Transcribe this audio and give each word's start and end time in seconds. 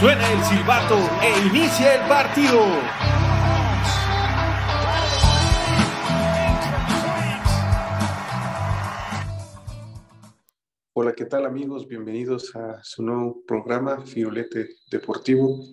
Suena 0.00 0.32
el 0.32 0.44
silbato 0.44 0.96
e 1.20 1.48
inicia 1.48 1.96
el 1.96 2.08
partido. 2.08 2.60
Hola, 10.92 11.12
¿qué 11.14 11.24
tal 11.24 11.46
amigos? 11.46 11.88
Bienvenidos 11.88 12.54
a 12.54 12.78
su 12.84 13.02
nuevo 13.02 13.42
programa 13.44 14.06
Firulete 14.06 14.68
Deportivo. 14.88 15.64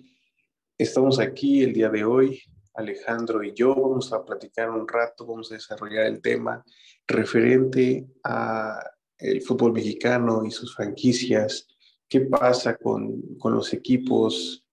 Estamos 0.76 1.20
aquí 1.20 1.62
el 1.62 1.72
día 1.72 1.88
de 1.88 2.04
hoy, 2.04 2.42
Alejandro 2.74 3.44
y 3.44 3.54
yo 3.54 3.76
vamos 3.76 4.12
a 4.12 4.24
platicar 4.24 4.70
un 4.70 4.88
rato, 4.88 5.24
vamos 5.24 5.52
a 5.52 5.54
desarrollar 5.54 6.04
el 6.06 6.20
tema 6.20 6.64
referente 7.06 8.08
a 8.24 8.80
el 9.18 9.40
fútbol 9.42 9.72
mexicano 9.72 10.44
y 10.44 10.50
sus 10.50 10.74
franquicias, 10.74 11.68
qué 12.08 12.20
pasa 12.22 12.76
con, 12.76 13.36
con 13.38 13.54
los 13.54 13.72
equipos, 13.72 14.64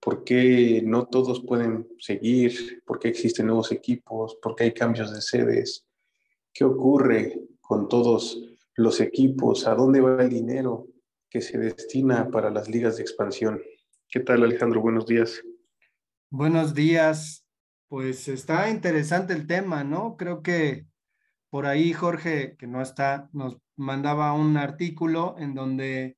por 0.00 0.24
qué 0.24 0.82
no 0.84 1.06
todos 1.06 1.44
pueden 1.44 1.88
seguir, 1.98 2.82
por 2.84 2.98
qué 2.98 3.08
existen 3.08 3.46
nuevos 3.46 3.70
equipos, 3.72 4.36
por 4.42 4.54
qué 4.54 4.64
hay 4.64 4.74
cambios 4.74 5.12
de 5.12 5.20
sedes, 5.20 5.86
qué 6.52 6.64
ocurre 6.64 7.40
con 7.60 7.88
todos 7.88 8.42
los 8.74 9.00
equipos, 9.00 9.66
a 9.66 9.74
dónde 9.74 10.00
va 10.00 10.22
el 10.22 10.30
dinero 10.30 10.88
que 11.30 11.40
se 11.40 11.58
destina 11.58 12.30
para 12.30 12.50
las 12.50 12.68
ligas 12.68 12.96
de 12.96 13.02
expansión. 13.02 13.62
¿Qué 14.08 14.20
tal 14.20 14.42
Alejandro? 14.42 14.82
Buenos 14.82 15.06
días. 15.06 15.42
Buenos 16.28 16.74
días. 16.74 17.46
Pues 17.88 18.28
está 18.28 18.70
interesante 18.70 19.32
el 19.32 19.46
tema, 19.46 19.84
¿no? 19.84 20.16
Creo 20.16 20.42
que 20.42 20.86
por 21.48 21.66
ahí 21.66 21.92
Jorge, 21.92 22.56
que 22.58 22.66
no 22.66 22.80
está, 22.82 23.28
nos 23.32 23.58
mandaba 23.76 24.32
un 24.32 24.56
artículo 24.56 25.34
en 25.38 25.54
donde, 25.54 26.16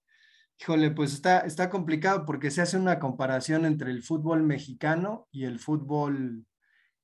híjole, 0.61 0.91
pues 0.91 1.13
está, 1.13 1.41
está 1.41 1.71
complicado 1.71 2.25
porque 2.25 2.51
se 2.51 2.63
hace 2.63 2.77
una 2.77 2.99
comparación 2.99 3.65
entre 3.67 3.91
el 3.91 4.03
fútbol 4.03 4.43
mexicano 4.43 5.29
y 5.31 5.45
el 5.45 5.59
fútbol 5.59 6.47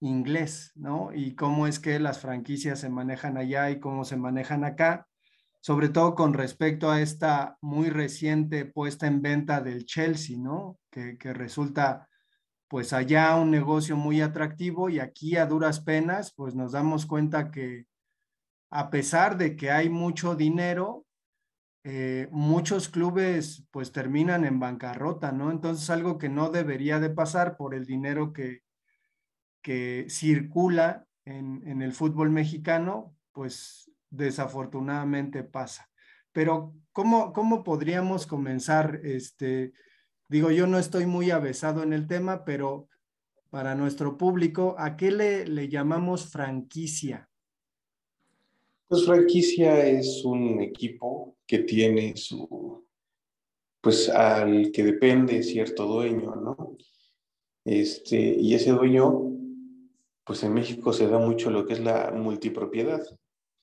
inglés, 0.00 0.72
¿no? 0.74 1.10
Y 1.12 1.34
cómo 1.34 1.66
es 1.66 1.78
que 1.78 1.98
las 1.98 2.20
franquicias 2.20 2.80
se 2.80 2.88
manejan 2.88 3.36
allá 3.36 3.70
y 3.70 3.80
cómo 3.80 4.04
se 4.04 4.16
manejan 4.16 4.64
acá 4.64 5.06
sobre 5.60 5.90
todo 5.90 6.14
con 6.14 6.32
respecto 6.32 6.90
a 6.90 7.00
esta 7.00 7.58
muy 7.60 7.90
reciente 7.90 8.64
puesta 8.64 9.06
en 9.06 9.20
venta 9.20 9.60
del 9.60 9.84
Chelsea, 9.84 10.38
¿no? 10.38 10.78
Que, 10.90 11.18
que, 11.18 11.32
resulta 11.32 12.08
pues 12.66 12.92
allá 12.92 13.36
un 13.36 13.50
negocio 13.50 13.96
muy 13.96 14.22
atractivo 14.22 14.88
y 14.88 15.00
aquí 15.00 15.36
a 15.36 15.46
duras 15.46 15.80
penas 15.80 16.32
pues 16.34 16.54
nos 16.54 16.72
damos 16.72 17.04
cuenta 17.04 17.50
que 17.50 17.86
a 18.70 18.90
pesar 18.90 19.36
de 19.36 19.56
que 19.56 19.70
hay 19.70 19.90
mucho 19.90 20.34
dinero, 20.34 21.04
eh, 21.84 22.28
muchos 22.30 22.88
clubes 22.88 23.66
pues 23.70 23.92
terminan 23.92 24.44
en 24.44 24.60
bancarrota, 24.60 25.32
¿no? 25.32 25.50
Entonces 25.50 25.88
algo 25.90 26.18
que 26.18 26.28
no 26.28 26.50
debería 26.50 27.00
de 27.00 27.10
pasar 27.10 27.56
por 27.56 27.74
el 27.74 27.86
dinero 27.86 28.32
que, 28.32 28.62
que 29.62 30.06
circula 30.08 31.06
en, 31.24 31.62
en 31.66 31.80
el 31.82 31.92
fútbol 31.92 32.30
mexicano, 32.30 33.16
pues 33.32 33.90
desafortunadamente 34.10 35.42
pasa. 35.42 35.88
Pero 36.32 36.74
¿cómo, 36.92 37.32
cómo 37.32 37.64
podríamos 37.64 38.26
comenzar? 38.26 39.00
Este, 39.02 39.72
digo, 40.28 40.50
yo 40.50 40.66
no 40.66 40.78
estoy 40.78 41.06
muy 41.06 41.30
avesado 41.30 41.82
en 41.82 41.92
el 41.92 42.06
tema, 42.06 42.44
pero 42.44 42.88
para 43.48 43.74
nuestro 43.74 44.16
público, 44.16 44.76
¿a 44.78 44.96
qué 44.96 45.10
le, 45.10 45.46
le 45.46 45.68
llamamos 45.68 46.30
franquicia? 46.30 47.28
Pues 48.86 49.06
franquicia 49.06 49.86
es 49.86 50.22
un 50.24 50.60
equipo 50.60 51.36
que 51.50 51.58
tiene 51.64 52.16
su, 52.16 52.86
pues 53.80 54.08
al 54.08 54.70
que 54.70 54.84
depende 54.84 55.42
cierto 55.42 55.86
dueño, 55.86 56.36
¿no? 56.36 56.76
Este, 57.64 58.16
y 58.16 58.54
ese 58.54 58.70
dueño, 58.70 59.32
pues 60.24 60.44
en 60.44 60.54
México 60.54 60.92
se 60.92 61.08
da 61.08 61.18
mucho 61.18 61.50
lo 61.50 61.66
que 61.66 61.72
es 61.72 61.80
la 61.80 62.12
multipropiedad 62.12 63.02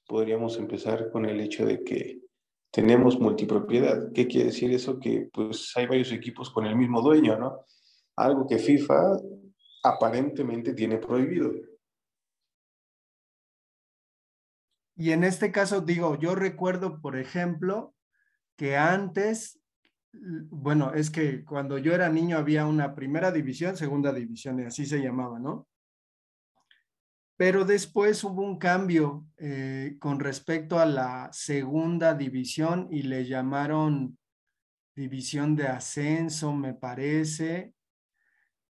podríamos 0.07 0.57
empezar 0.57 1.11
con 1.11 1.25
el 1.25 1.39
hecho 1.41 1.65
de 1.65 1.83
que 1.83 2.21
tenemos 2.71 3.19
multipropiedad. 3.19 4.11
¿Qué 4.13 4.27
quiere 4.27 4.47
decir 4.47 4.71
eso? 4.71 4.99
Que 4.99 5.29
pues 5.31 5.71
hay 5.75 5.85
varios 5.85 6.11
equipos 6.11 6.49
con 6.49 6.65
el 6.65 6.75
mismo 6.75 7.01
dueño, 7.01 7.37
¿no? 7.37 7.65
Algo 8.15 8.47
que 8.47 8.57
FIFA 8.57 9.19
aparentemente 9.83 10.73
tiene 10.73 10.97
prohibido. 10.97 11.51
Y 14.97 15.11
en 15.11 15.23
este 15.23 15.51
caso 15.51 15.81
digo, 15.81 16.17
yo 16.17 16.33
recuerdo, 16.33 16.99
por 16.99 17.17
ejemplo, 17.17 17.93
que 18.55 18.75
antes, 18.75 19.61
bueno, 20.11 20.93
es 20.93 21.11
que 21.11 21.45
cuando 21.45 21.77
yo 21.77 21.93
era 21.93 22.09
niño 22.09 22.37
había 22.37 22.65
una 22.65 22.95
primera 22.95 23.31
división, 23.31 23.77
segunda 23.77 24.11
división, 24.11 24.59
y 24.59 24.63
así 24.63 24.87
se 24.87 24.99
llamaba, 24.99 25.39
¿no? 25.39 25.67
Pero 27.37 27.63
después 27.63 28.23
hubo 28.23 28.41
un 28.41 28.57
cambio 28.57 29.27
eh, 29.37 29.97
con 29.99 30.19
respecto 30.19 30.79
a 30.79 30.87
la 30.87 31.29
segunda 31.31 32.15
división 32.15 32.87
y 32.89 33.03
le 33.03 33.27
llamaron 33.27 34.17
división 34.95 35.55
de 35.55 35.67
ascenso, 35.67 36.51
me 36.53 36.73
parece, 36.73 37.75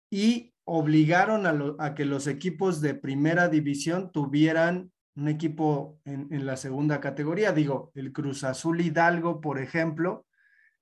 y 0.09 0.55
obligaron 0.63 1.47
a, 1.47 1.53
lo, 1.53 1.75
a 1.81 1.97
que 1.97 2.05
los 2.05 2.29
equipos 2.29 2.81
de 2.81 2.95
primera 2.95 3.49
división 3.49 4.13
tuvieran 4.13 4.93
un 5.17 5.29
equipo 5.29 6.01
en, 6.05 6.29
en, 6.31 6.47
la 6.47 6.57
segunda 6.57 7.01
categoría. 7.01 7.53
Digo, 7.53 7.93
el 7.95 8.13
Cruz 8.13 8.45
Azul 8.45 8.81
Hidalgo, 8.81 9.41
por 9.41 9.59
ejemplo, 9.59 10.27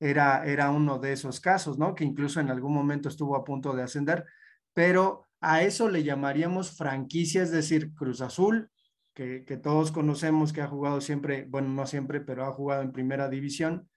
era, 0.00 0.44
era 0.46 0.70
uno 0.70 0.98
de 0.98 1.12
esos 1.12 1.40
casos, 1.40 1.78
¿no? 1.78 1.94
Que 1.94 2.04
incluso 2.04 2.40
en 2.40 2.50
algún 2.50 2.72
momento 2.72 3.08
estuvo 3.08 3.36
a 3.36 3.44
punto 3.44 3.74
de 3.74 3.82
ascender, 3.82 4.24
pero 4.72 5.28
a 5.40 5.62
eso 5.62 5.88
le 5.88 6.02
llamaríamos 6.02 6.76
franquicia, 6.76 7.42
es 7.42 7.50
decir, 7.50 7.94
Cruz 7.94 8.20
Azul, 8.20 8.70
que, 9.14 9.44
que, 9.44 9.56
todos 9.56 9.92
conocemos 9.92 10.52
que 10.52 10.62
ha 10.62 10.68
jugado 10.68 11.00
siempre, 11.00 11.44
bueno, 11.48 11.68
no 11.68 11.86
siempre, 11.86 12.20
pero 12.20 12.46
ha 12.46 12.52
jugado 12.52 12.82
en 12.82 12.92
primera 12.92 13.28
división. 13.28 13.88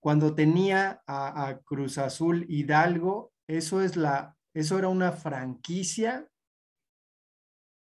Cuando 0.00 0.34
tenía 0.34 1.02
a, 1.06 1.58
Cruz 1.64 1.98
Azul 1.98 2.46
Hidalgo, 2.48 3.32
eso 3.48 3.82
es 3.82 3.96
la, 3.96 4.36
eso 4.54 4.78
era 4.78 4.88
una 4.88 5.12
franquicia 5.12 6.28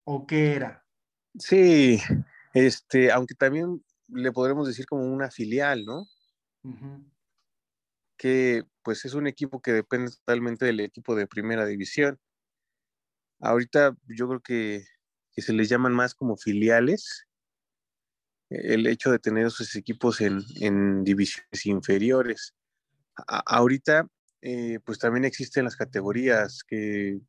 o 0.05 0.27
qué 0.27 0.55
era? 0.55 0.87
Sí, 1.39 2.01
este, 2.55 3.13
aunque 3.13 3.35
también 3.35 3.85
le 4.09 4.33
podremos 4.33 4.67
decir 4.67 4.87
como 4.87 5.05
una 5.05 5.31
filial, 5.31 5.85
¿no? 5.85 6.01
Uh 6.63 6.73
-huh. 6.73 7.13
Que 8.17 8.65
pues 8.83 9.05
es 9.05 9.15
un 9.15 9.27
equipo 9.27 9.61
que 9.61 9.73
depende 9.73 10.11
totalmente 10.11 10.65
del 10.67 10.81
equipo 10.81 11.15
de 11.15 11.27
primera 11.27 11.67
división. 11.67 12.19
Ahorita 13.41 13.97
yo 14.09 14.29
creo 14.29 14.41
que, 14.41 14.85
que, 15.33 15.43
se 15.43 15.53
les 15.53 15.69
llaman 15.69 15.93
más 15.93 16.15
como 16.15 16.37
filiales. 16.37 17.27
El 18.51 18.87
hecho 18.87 19.11
de 19.13 19.19
tener 19.19 19.47
esos 19.47 19.77
equipos 19.77 20.21
en, 20.21 20.43
en 20.61 21.05
divisiones 21.05 21.67
inferiores. 21.67 22.55
A, 23.29 23.41
ahorita, 23.47 24.09
eh, 24.41 24.81
pues 24.85 24.99
también 24.99 25.25
existen 25.25 25.65
las 25.65 25.77
categorías 25.77 26.63
que, 26.67 27.21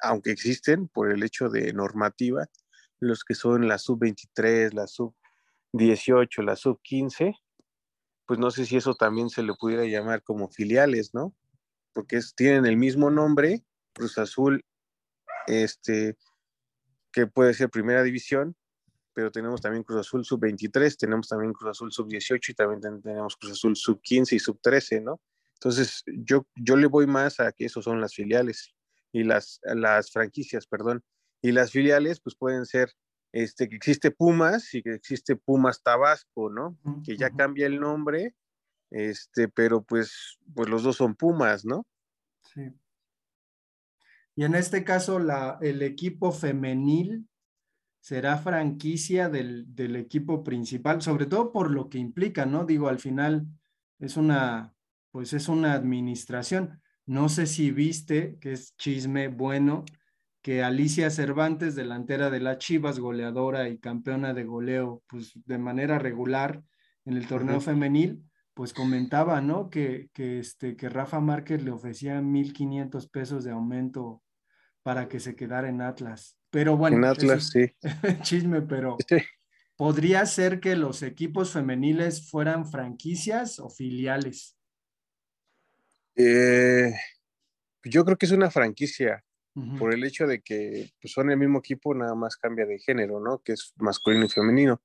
aunque 0.00 0.32
existen 0.32 0.88
por 0.88 1.10
el 1.10 1.22
hecho 1.22 1.48
de 1.48 1.72
normativa, 1.72 2.46
los 3.00 3.24
que 3.24 3.34
son 3.34 3.68
la 3.68 3.78
sub-23, 3.78 4.72
la 4.72 4.86
sub-18, 4.86 6.42
la 6.42 6.56
sub-15, 6.56 7.34
pues 8.26 8.38
no 8.38 8.50
sé 8.50 8.64
si 8.66 8.76
eso 8.76 8.94
también 8.94 9.28
se 9.28 9.42
le 9.42 9.54
pudiera 9.54 9.84
llamar 9.84 10.22
como 10.22 10.48
filiales, 10.48 11.14
¿no? 11.14 11.34
Porque 11.92 12.20
tienen 12.36 12.66
el 12.66 12.76
mismo 12.76 13.10
nombre, 13.10 13.64
Cruz 13.92 14.18
Azul 14.18 14.64
este, 15.46 16.16
que 17.12 17.26
puede 17.26 17.54
ser 17.54 17.70
primera 17.70 18.02
división, 18.02 18.56
pero 19.12 19.30
tenemos 19.30 19.60
también 19.60 19.84
Cruz 19.84 20.00
Azul 20.00 20.24
sub-23, 20.24 20.96
tenemos 20.96 21.28
también 21.28 21.52
Cruz 21.52 21.70
Azul 21.70 21.92
sub-18 21.92 22.48
y 22.48 22.54
también 22.54 23.02
tenemos 23.02 23.36
Cruz 23.36 23.52
Azul 23.52 23.76
sub-15 23.76 24.32
y 24.32 24.38
sub-13, 24.38 25.02
¿no? 25.02 25.20
Entonces, 25.54 26.02
yo, 26.06 26.46
yo 26.56 26.76
le 26.76 26.86
voy 26.86 27.06
más 27.06 27.40
a 27.40 27.52
que 27.52 27.66
esos 27.66 27.84
son 27.84 28.00
las 28.00 28.14
filiales 28.14 28.74
y 29.12 29.22
las, 29.22 29.60
las 29.62 30.10
franquicias, 30.10 30.66
perdón. 30.66 31.02
Y 31.44 31.52
las 31.52 31.72
filiales, 31.72 32.20
pues 32.20 32.34
pueden 32.36 32.64
ser 32.64 32.90
este, 33.30 33.68
que 33.68 33.76
existe 33.76 34.10
Pumas 34.10 34.72
y 34.72 34.82
que 34.82 34.94
existe 34.94 35.36
Pumas 35.36 35.82
Tabasco, 35.82 36.48
¿no? 36.48 36.78
Uh 36.84 36.90
-huh. 36.90 37.04
Que 37.04 37.18
ya 37.18 37.28
cambia 37.28 37.66
el 37.66 37.80
nombre, 37.80 38.34
Este, 38.90 39.48
pero 39.48 39.82
pues, 39.82 40.38
pues 40.54 40.70
los 40.70 40.82
dos 40.82 40.96
son 40.96 41.14
Pumas, 41.14 41.66
¿no? 41.66 41.84
Sí. 42.54 42.72
Y 44.36 44.44
en 44.44 44.54
este 44.54 44.84
caso, 44.84 45.18
la, 45.18 45.58
el 45.60 45.82
equipo 45.82 46.32
femenil 46.32 47.28
será 48.00 48.38
franquicia 48.38 49.28
del, 49.28 49.66
del, 49.74 49.96
equipo 49.96 50.42
principal, 50.44 51.02
sobre 51.02 51.26
todo 51.26 51.52
por 51.52 51.70
lo 51.70 51.90
que 51.90 51.98
implica, 51.98 52.46
¿no? 52.46 52.64
Digo, 52.64 52.88
al 52.88 53.00
final 53.00 53.46
es 53.98 54.16
una, 54.16 54.72
pues 55.10 55.34
es 55.34 55.48
una 55.48 55.74
administración. 55.74 56.80
No 57.04 57.28
sé 57.28 57.46
si 57.46 57.70
viste, 57.70 58.38
que 58.40 58.52
es 58.52 58.74
chisme 58.78 59.28
bueno, 59.28 59.84
que 60.44 60.62
Alicia 60.62 61.08
Cervantes, 61.08 61.74
delantera 61.74 62.28
de 62.28 62.38
la 62.38 62.58
Chivas, 62.58 62.98
goleadora 62.98 63.70
y 63.70 63.78
campeona 63.78 64.34
de 64.34 64.44
goleo, 64.44 65.02
pues 65.06 65.32
de 65.46 65.56
manera 65.56 65.98
regular 65.98 66.62
en 67.06 67.16
el 67.16 67.26
torneo 67.26 67.62
femenil, 67.62 68.22
pues 68.52 68.74
comentaba, 68.74 69.40
¿no? 69.40 69.70
Que, 69.70 70.10
que, 70.12 70.38
este, 70.38 70.76
que 70.76 70.90
Rafa 70.90 71.18
Márquez 71.18 71.62
le 71.62 71.70
ofrecía 71.70 72.20
1.500 72.20 73.10
pesos 73.10 73.44
de 73.44 73.52
aumento 73.52 74.22
para 74.82 75.08
que 75.08 75.18
se 75.18 75.34
quedara 75.34 75.70
en 75.70 75.80
Atlas. 75.80 76.36
Pero 76.50 76.76
bueno, 76.76 76.98
en 76.98 77.04
Atlas, 77.06 77.48
sí. 77.48 77.72
chisme, 78.20 78.60
pero 78.60 78.98
¿podría 79.76 80.26
ser 80.26 80.60
que 80.60 80.76
los 80.76 81.02
equipos 81.02 81.52
femeniles 81.52 82.28
fueran 82.28 82.70
franquicias 82.70 83.58
o 83.58 83.70
filiales? 83.70 84.58
Eh, 86.16 86.92
yo 87.82 88.04
creo 88.04 88.18
que 88.18 88.26
es 88.26 88.32
una 88.32 88.50
franquicia 88.50 89.24
por 89.78 89.94
el 89.94 90.02
hecho 90.02 90.26
de 90.26 90.40
que 90.40 90.90
pues, 91.00 91.12
son 91.12 91.30
el 91.30 91.36
mismo 91.36 91.60
equipo, 91.60 91.94
nada 91.94 92.14
más 92.14 92.36
cambia 92.36 92.66
de 92.66 92.78
género, 92.78 93.20
¿no? 93.20 93.38
Que 93.38 93.52
es 93.52 93.72
masculino 93.76 94.24
y 94.24 94.28
femenino. 94.28 94.82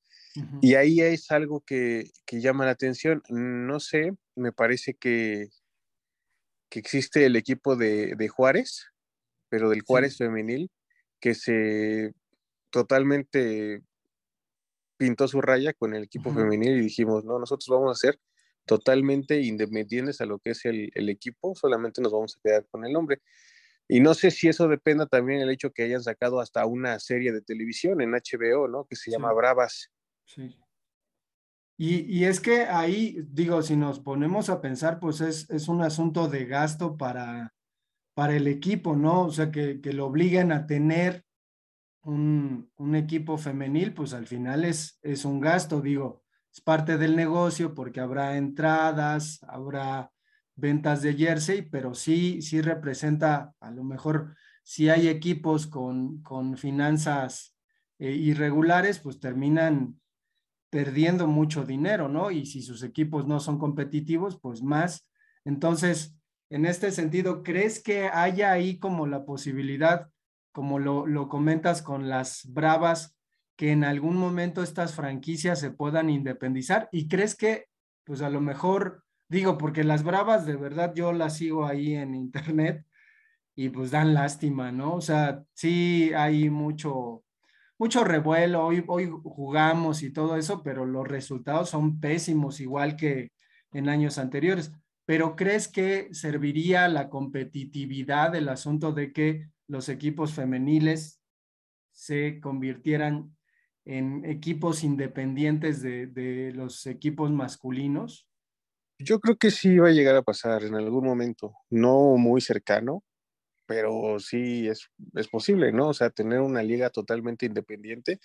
Y 0.61 0.75
ahí 0.75 1.01
es 1.01 1.31
algo 1.31 1.61
que, 1.61 2.11
que, 2.25 2.39
llama 2.39 2.65
la 2.65 2.71
atención. 2.71 3.23
No 3.29 3.79
sé, 3.79 4.13
me 4.35 4.51
parece 4.51 4.93
que, 4.93 5.49
que 6.69 6.79
existe 6.79 7.25
el 7.25 7.35
equipo 7.35 7.75
de, 7.75 8.15
de 8.15 8.27
Juárez, 8.27 8.85
pero 9.49 9.69
del 9.69 9.81
Juárez 9.81 10.17
femenil, 10.17 10.69
que 11.19 11.33
se 11.33 12.13
totalmente 12.69 13.81
pintó 14.97 15.27
su 15.27 15.41
raya 15.41 15.73
con 15.73 15.95
el 15.95 16.03
equipo 16.03 16.31
femenil 16.31 16.77
y 16.77 16.81
dijimos, 16.81 17.25
no, 17.25 17.39
nosotros 17.39 17.67
vamos 17.69 17.91
a 17.91 17.99
ser 17.99 18.19
totalmente 18.65 19.41
independientes 19.41 20.21
a 20.21 20.25
lo 20.25 20.37
que 20.37 20.51
es 20.51 20.65
el, 20.65 20.91
el, 20.93 21.09
equipo, 21.09 21.55
solamente 21.55 22.01
nos 22.01 22.11
vamos 22.11 22.37
a 22.37 22.41
quedar 22.43 22.67
con 22.67 22.85
el 22.85 22.93
nombre. 22.93 23.21
Y 23.91 24.01
no 24.01 24.13
sé 24.13 24.29
si 24.29 24.47
eso 24.47 24.67
dependa 24.67 25.07
también 25.07 25.39
del 25.39 25.49
hecho 25.49 25.71
que 25.71 25.81
hayan 25.81 26.03
sacado 26.03 26.39
hasta 26.39 26.63
una 26.67 26.99
serie 26.99 27.31
de 27.31 27.41
televisión 27.41 28.01
en 28.01 28.11
HBO, 28.11 28.67
¿no? 28.67 28.85
Que 28.85 28.95
se 28.95 29.09
llama 29.09 29.33
Bravas. 29.33 29.89
Sí. 30.25 30.55
Y, 31.75 32.01
y, 32.01 32.25
es 32.25 32.39
que 32.39 32.65
ahí, 32.65 33.17
digo, 33.29 33.63
si 33.63 33.75
nos 33.75 33.99
ponemos 33.99 34.49
a 34.49 34.61
pensar, 34.61 34.99
pues 34.99 35.21
es, 35.21 35.49
es 35.49 35.67
un 35.69 35.81
asunto 35.81 36.27
de 36.27 36.45
gasto 36.45 36.97
para, 36.97 37.55
para 38.13 38.35
el 38.35 38.47
equipo, 38.47 38.95
¿no? 38.95 39.23
O 39.23 39.31
sea, 39.31 39.49
que, 39.49 39.81
que 39.81 39.93
lo 39.93 40.05
obliguen 40.05 40.51
a 40.51 40.67
tener 40.67 41.25
un, 42.03 42.71
un, 42.75 42.95
equipo 42.95 43.39
femenil, 43.39 43.93
pues 43.93 44.13
al 44.13 44.27
final 44.27 44.65
es, 44.65 44.99
es 45.01 45.25
un 45.25 45.39
gasto, 45.39 45.81
digo, 45.81 46.21
es 46.53 46.61
parte 46.61 46.97
del 46.97 47.15
negocio 47.15 47.73
porque 47.73 48.01
habrá 48.01 48.37
entradas, 48.37 49.39
habrá 49.47 50.11
ventas 50.59 51.01
de 51.01 51.13
jersey, 51.13 51.61
pero 51.63 51.93
sí, 51.93 52.41
sí 52.41 52.61
representa, 52.61 53.53
a 53.59 53.71
lo 53.71 53.83
mejor, 53.83 54.35
si 54.63 54.89
hay 54.89 55.07
equipos 55.07 55.67
con, 55.67 56.21
con 56.21 56.57
finanzas 56.57 57.55
eh, 57.97 58.11
irregulares, 58.11 58.99
pues 58.99 59.19
terminan 59.19 59.99
perdiendo 60.69 61.27
mucho 61.27 61.65
dinero, 61.65 62.07
¿no? 62.07 62.31
Y 62.31 62.45
si 62.45 62.61
sus 62.61 62.83
equipos 62.83 63.27
no 63.27 63.39
son 63.39 63.57
competitivos, 63.57 64.39
pues 64.39 64.61
más. 64.61 65.09
Entonces, 65.43 66.15
en 66.49 66.65
este 66.65 66.91
sentido, 66.91 67.43
¿crees 67.43 67.81
que 67.81 68.07
haya 68.07 68.51
ahí 68.51 68.79
como 68.79 69.07
la 69.07 69.25
posibilidad, 69.25 70.09
como 70.51 70.79
lo, 70.79 71.05
lo 71.05 71.27
comentas 71.29 71.81
con 71.81 72.09
las 72.09 72.41
Bravas, 72.51 73.17
que 73.55 73.71
en 73.71 73.83
algún 73.83 74.15
momento 74.15 74.63
estas 74.63 74.93
franquicias 74.93 75.59
se 75.59 75.71
puedan 75.71 76.09
independizar? 76.09 76.89
¿Y 76.91 77.07
crees 77.07 77.35
que, 77.35 77.65
pues 78.03 78.21
a 78.21 78.29
lo 78.29 78.41
mejor, 78.41 79.03
digo, 79.29 79.57
porque 79.57 79.83
las 79.83 80.03
Bravas 80.03 80.45
de 80.45 80.55
verdad 80.57 80.93
yo 80.95 81.13
las 81.13 81.37
sigo 81.37 81.65
ahí 81.65 81.95
en 81.95 82.15
internet 82.15 82.85
y 83.55 83.69
pues 83.69 83.91
dan 83.91 84.13
lástima, 84.13 84.71
¿no? 84.71 84.95
O 84.95 85.01
sea, 85.01 85.43
sí 85.53 86.11
hay 86.15 86.49
mucho, 86.49 87.23
mucho 87.77 88.03
revuelo, 88.03 88.65
hoy, 88.65 88.83
hoy 88.87 89.09
jugamos 89.23 90.03
y 90.03 90.11
todo 90.11 90.35
eso, 90.37 90.63
pero 90.63 90.85
los 90.85 91.07
resultados 91.07 91.69
son 91.69 91.99
pésimos, 91.99 92.59
igual 92.59 92.95
que 92.95 93.31
en 93.71 93.89
años 93.89 94.17
anteriores 94.17 94.71
pero 95.09 95.35
¿crees 95.35 95.67
que 95.67 96.13
serviría 96.13 96.87
la 96.87 97.09
competitividad 97.09 98.31
del 98.31 98.47
asunto 98.47 98.91
de 98.91 99.11
que 99.11 99.49
los 99.65 99.89
equipos 99.89 100.35
femeniles 100.35 101.19
se 101.91 102.39
convirtieran 102.39 103.35
en 103.85 104.23
equipos 104.23 104.83
independientes 104.83 105.81
de, 105.81 106.51
los 106.53 106.85
equipos 106.85 107.31
masculinos? 107.31 108.28
Yo 108.99 109.19
creo 109.19 109.37
que 109.37 109.51
sí 109.51 109.77
va 109.77 109.89
a 109.89 109.91
llegar 109.91 110.15
a 110.15 110.21
pasar 110.23 110.63
en 110.63 110.75
algún 110.75 111.05
momento, 111.05 111.53
no 111.69 112.17
muy 112.17 112.41
cercano, 112.41 113.03
pero 113.67 114.19
sí 114.19 114.67
es, 114.69 114.89
es 115.15 115.27
posible, 115.29 115.71
¿no? 115.73 115.89
O 115.89 115.93
sea, 115.93 116.09
tener 116.11 116.41
una 116.41 116.63
liga 116.63 116.89
totalmente 116.91 117.45
independiente, 117.45 118.19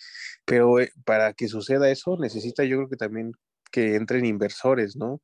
pero 0.46 0.80
eh, 0.80 0.92
para 1.04 1.34
que 1.34 1.48
suceda 1.48 1.90
eso 1.90 2.18
necesita 2.18 2.64
yo 2.64 2.78
creo 2.78 2.88
que 2.90 2.96
también 2.96 3.32
que 3.72 3.96
entren 3.96 4.24
inversores, 4.26 4.96
¿no? 4.96 5.20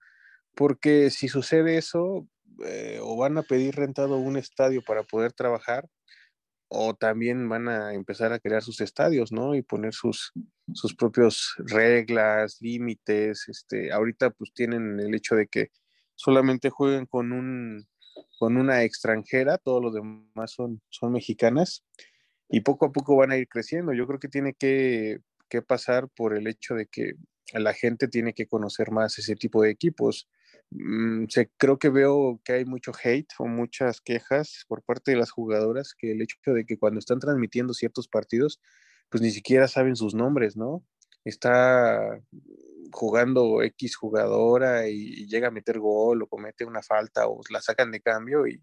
porque 0.55 1.11
si 1.11 1.29
sucede 1.29 1.79
eso, 1.79 2.29
eh, 2.67 2.99
o 3.03 3.17
van 3.17 3.39
a 3.39 3.43
pedir 3.43 3.77
rentado 3.77 4.17
un 4.19 4.37
estadio 4.37 4.83
para 4.83 5.03
poder 5.05 5.33
trabajar, 5.33 5.89
o 6.73 6.95
también 6.95 7.49
van 7.49 7.69
a 7.69 7.95
empezar 7.95 8.33
a 8.33 8.39
crear 8.39 8.63
sus 8.63 8.81
estadios, 8.81 9.33
¿no? 9.33 9.57
Y 9.57 9.63
poner 9.63 9.93
sus, 9.93 10.33
sus 10.73 10.95
propios 10.95 11.55
reglas, 11.59 12.59
límites. 12.61 13.49
Este, 13.49 13.93
ahorita 13.93 14.31
pues 14.31 14.53
tienen 14.55 15.01
el 15.01 15.15
hecho 15.15 15.35
de 15.35 15.49
que 15.49 15.71
solamente 16.15 16.71
jueguen 16.71 17.07
con 17.07 17.33
un 17.33 17.87
con 18.39 18.57
una 18.57 18.85
extranjera, 18.85 19.59
todos 19.59 19.83
los 19.83 19.95
demás 19.95 20.53
son, 20.53 20.81
son 20.89 21.13
mexicanas, 21.13 21.85
y 22.49 22.61
poco 22.61 22.87
a 22.87 22.93
poco 22.93 23.17
van 23.17 23.33
a 23.33 23.37
ir 23.37 23.49
creciendo. 23.49 23.93
Yo 23.93 24.07
creo 24.07 24.19
que 24.19 24.29
tiene 24.29 24.55
que, 24.55 25.19
que 25.49 25.63
pasar 25.63 26.09
por 26.09 26.35
el 26.35 26.47
hecho 26.47 26.75
de 26.75 26.87
que 26.87 27.15
la 27.53 27.75
gente 27.75 28.09
tiene 28.09 28.33
que 28.33 28.47
conocer 28.47 28.93
más 28.93 29.19
ese 29.19 29.37
tipo 29.37 29.63
de 29.63 29.71
equipos. 29.71 30.29
Mm, 30.73 31.25
creo 31.57 31.79
que 31.79 31.89
veo 31.89 32.41
que 32.45 32.53
hay 32.53 32.65
mucho 32.65 32.93
hate 33.03 33.29
o 33.39 33.47
muchas 33.47 34.01
quejas 34.01 34.65
por 34.69 34.83
parte 34.85 35.11
de 35.11 35.17
las 35.17 35.31
jugadoras 35.33 35.95
que 35.99 36.13
el 36.13 36.23
hecho 36.23 36.37
de 36.47 36.65
que 36.65 36.79
cuando 36.79 37.01
están 37.01 37.19
transmitiendo 37.19 37.75
ciertos 37.75 38.09
partidos, 38.09 38.61
pues 39.09 39.23
ni 39.23 39.31
siquiera 39.33 39.69
saben 39.69 39.97
sus 39.97 40.15
nombres, 40.15 40.57
¿no? 40.57 40.85
Está 41.25 42.21
jugando 42.93 43.63
X 43.63 43.97
jugadora 43.97 44.89
y, 44.89 45.27
llega 45.29 45.49
a 45.49 45.51
meter 45.51 45.79
gol 45.81 46.23
o 46.23 46.29
comete 46.29 46.65
una 46.65 46.83
falta 46.83 47.29
o 47.29 47.41
la 47.51 47.61
sacan 47.63 47.91
de 47.93 48.01
cambio 48.01 48.47
y, 48.47 48.63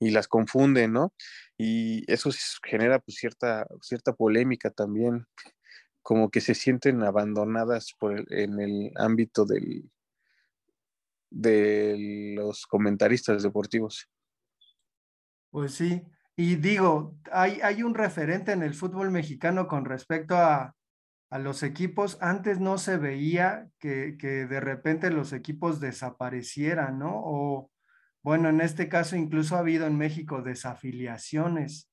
las 0.00 0.28
confunden, 0.28 0.92
¿no? 0.92 1.14
Y 1.58 2.04
eso 2.12 2.30
genera 2.64 2.98
pues 3.00 3.16
cierta, 3.18 3.66
cierta 3.82 4.14
polémica 4.14 4.70
también, 4.70 5.26
como 6.02 6.30
que 6.30 6.40
se 6.42 6.54
sienten 6.54 7.02
abandonadas 7.02 7.94
en 8.30 8.60
el 8.60 8.92
ámbito 8.96 9.46
del, 9.46 9.90
de 11.30 12.34
los 12.36 12.66
comentaristas 12.66 13.42
deportivos. 13.42 14.08
Pues 15.50 15.74
sí, 15.74 16.02
y 16.36 16.56
digo, 16.56 17.16
hay, 17.32 17.60
hay 17.62 17.82
un 17.82 17.94
referente 17.94 18.52
en 18.52 18.62
el 18.62 18.74
fútbol 18.74 19.10
mexicano 19.10 19.66
con 19.66 19.86
respecto 19.86 20.36
a, 20.36 20.74
a 21.30 21.38
los 21.38 21.62
equipos. 21.62 22.18
Antes 22.20 22.60
no 22.60 22.78
se 22.78 22.98
veía 22.98 23.68
que, 23.78 24.16
que, 24.18 24.46
de 24.46 24.60
repente 24.60 25.10
los 25.10 25.32
equipos 25.32 25.80
desaparecieran, 25.80 26.98
¿no? 26.98 27.22
O 27.24 27.70
bueno, 28.22 28.48
en 28.48 28.60
este 28.60 28.88
caso 28.88 29.16
incluso 29.16 29.56
ha 29.56 29.60
habido 29.60 29.86
en 29.86 29.96
México 29.96 30.42
desafiliaciones. 30.42 31.90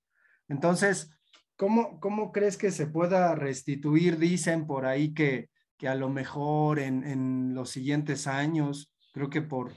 Entonces, 0.49 1.11
¿cómo, 1.55 1.99
cómo 1.99 2.31
crees 2.31 2.57
que 2.57 2.71
se 2.71 2.87
pueda 2.87 3.35
restituir? 3.35 4.17
Dicen 4.17 4.67
por 4.67 4.85
ahí 4.85 5.13
que, 5.13 5.49
que 5.77 5.87
a 5.87 5.95
lo 5.95 6.09
mejor 6.09 6.79
en, 6.79 7.03
en 7.05 7.53
los 7.53 7.69
siguientes 7.69 8.27
años 8.27 8.92
creo 9.13 9.29
que 9.29 9.41
por 9.41 9.71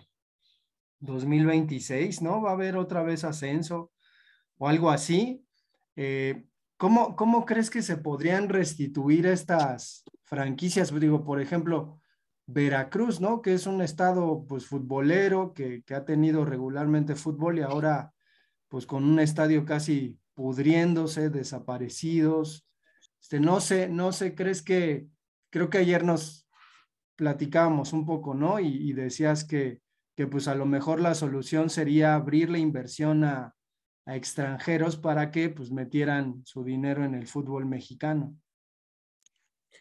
2026, 1.01 2.23
¿no? 2.23 2.43
Va 2.43 2.51
a 2.51 2.55
haber 2.55 2.77
otra 2.77 3.03
vez 3.03 3.23
ascenso 3.23 3.93
o 4.59 4.67
algo 4.67 4.91
así. 4.91 5.47
Eh, 5.95 6.47
¿cómo, 6.77 7.15
¿Cómo 7.15 7.45
crees 7.45 7.71
que 7.71 7.83
se 7.83 7.99
podrían 7.99 8.49
restituir 8.49 9.27
estas 9.27 10.05
franquicias? 10.25 10.93
Digo, 10.99 11.25
por 11.25 11.41
ejemplo, 11.41 12.01
Veracruz, 12.47 13.21
¿no? 13.21 13.43
Que 13.43 13.55
es 13.55 13.67
un 13.67 13.83
estado, 13.83 14.45
pues, 14.49 14.67
futbolero, 14.67 15.53
que, 15.53 15.83
que 15.85 15.95
ha 15.95 16.05
tenido 16.05 16.45
regularmente 16.45 17.15
fútbol 17.15 17.59
y 17.59 17.63
ahora, 17.63 18.13
pues, 18.69 18.87
con 18.87 19.05
un 19.05 19.21
estadio 19.21 19.65
casi 19.65 20.19
pudriéndose, 20.35 21.31
desaparecidos. 21.31 22.67
Este, 23.21 23.41
no 23.41 23.61
sé, 23.61 23.89
no 23.89 24.13
sé, 24.13 24.35
¿crees 24.35 24.63
que, 24.63 25.09
creo 25.51 25.69
que 25.69 25.79
ayer 25.79 26.05
nos, 26.05 26.46
platicábamos 27.17 27.93
un 27.93 28.07
poco, 28.07 28.35
¿no? 28.35 28.61
Y, 28.61 28.93
decías 28.93 29.45
que, 29.45 29.81
que, 30.15 30.27
pues 30.27 30.49
a 30.49 30.55
lo 30.55 30.67
mejor 30.67 31.01
la 31.01 31.15
solución 31.15 31.71
sería 31.71 32.15
abrir 32.15 32.51
la 32.51 32.59
inversión 32.59 33.25
a, 33.25 33.55
a 34.07 34.17
extranjeros 34.17 34.97
para 34.97 35.31
que 35.31 35.49
pues 35.49 35.71
metieran 35.73 36.43
su 36.45 36.63
dinero 36.65 37.05
en 37.05 37.15
el 37.15 37.27
fútbol 37.27 37.67
mexicano. 37.67 38.37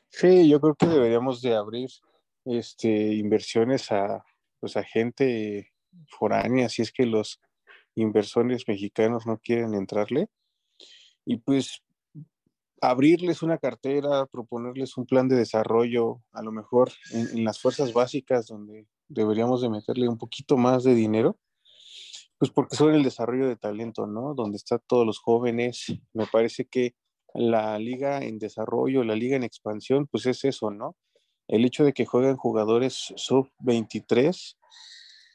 Sí, 0.10 0.50
yo 0.50 0.60
creo 0.62 0.76
que 0.76 0.88
deberíamos 0.88 1.42
de 1.42 1.56
abrir 1.56 1.90
este, 2.46 3.14
inversiones 3.16 3.92
a, 3.92 4.24
pues, 4.60 4.78
a 4.78 4.84
gente 4.84 5.74
foránea, 6.08 6.70
si 6.70 6.82
es 6.82 6.92
que 6.92 7.06
los 7.06 7.40
inversores 7.96 8.68
mexicanos 8.68 9.26
no 9.26 9.38
quieren 9.40 9.74
entrarle. 9.74 10.28
Y 11.26 11.38
pues 11.38 11.84
abrirles 12.90 13.42
una 13.42 13.58
cartera, 13.58 14.26
proponerles 14.26 14.98
un 14.98 15.06
plan 15.06 15.28
de 15.28 15.36
desarrollo, 15.36 16.22
a 16.32 16.42
lo 16.42 16.52
mejor 16.52 16.92
en, 17.12 17.44
las 17.44 17.60
fuerzas 17.60 17.94
básicas 17.94 18.48
donde 18.48 18.88
deberíamos 19.08 19.62
de 19.62 19.70
meterle 19.70 20.10
un 20.10 20.18
poquito 20.18 20.58
más 20.58 20.84
de 20.84 20.96
dinero, 20.96 21.38
pues 22.38 22.52
porque 22.52 22.76
son 22.76 22.94
el 22.94 23.04
desarrollo 23.04 23.48
de 23.48 23.56
talento, 23.56 24.08
¿no? 24.08 24.34
Donde 24.34 24.58
están 24.58 24.82
todos 24.88 25.06
los 25.06 25.20
jóvenes. 25.20 25.86
Me 26.14 26.26
parece 26.26 26.66
que 26.66 26.96
la 27.34 27.78
liga 27.80 28.20
en 28.20 28.40
desarrollo, 28.40 29.04
la 29.04 29.16
liga 29.16 29.36
en 29.36 29.44
expansión, 29.44 30.08
pues 30.08 30.26
es 30.26 30.44
eso, 30.44 30.72
¿no? 30.72 30.96
El 31.48 31.66
hecho 31.66 31.84
de 31.84 31.94
que 31.94 32.06
jueguen 32.06 32.36
jugadores 32.36 33.14
sub-23 33.16 34.58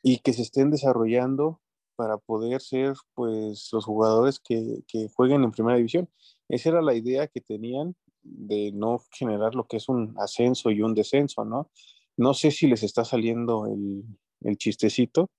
y 0.02 0.18
que 0.18 0.32
se 0.32 0.42
estén 0.42 0.70
desarrollando 0.70 1.60
para 1.96 2.16
poder 2.18 2.60
ser, 2.60 2.94
pues, 3.14 3.68
los 3.72 3.84
jugadores 3.84 4.40
que, 4.40 4.82
que 4.88 5.08
jueguen 5.14 5.44
en 5.44 5.52
primera 5.52 5.76
división. 5.76 6.08
Esa 6.50 6.70
era 6.70 6.82
la 6.82 6.94
idea 6.94 7.26
que 7.28 7.40
tenían 7.40 7.94
de 8.22 8.72
no 8.72 9.00
generar 9.12 9.54
lo 9.54 9.66
que 9.66 9.78
es 9.78 9.88
un 9.88 10.14
ascenso 10.18 10.70
y 10.70 10.82
un 10.82 10.94
descenso, 10.94 11.44
¿no? 11.44 11.70
No 12.16 12.34
sé 12.34 12.50
si 12.50 12.66
les 12.66 12.82
está 12.82 13.04
saliendo 13.04 13.66
el, 13.66 14.04
el 14.42 14.56
chistecito, 14.58 15.30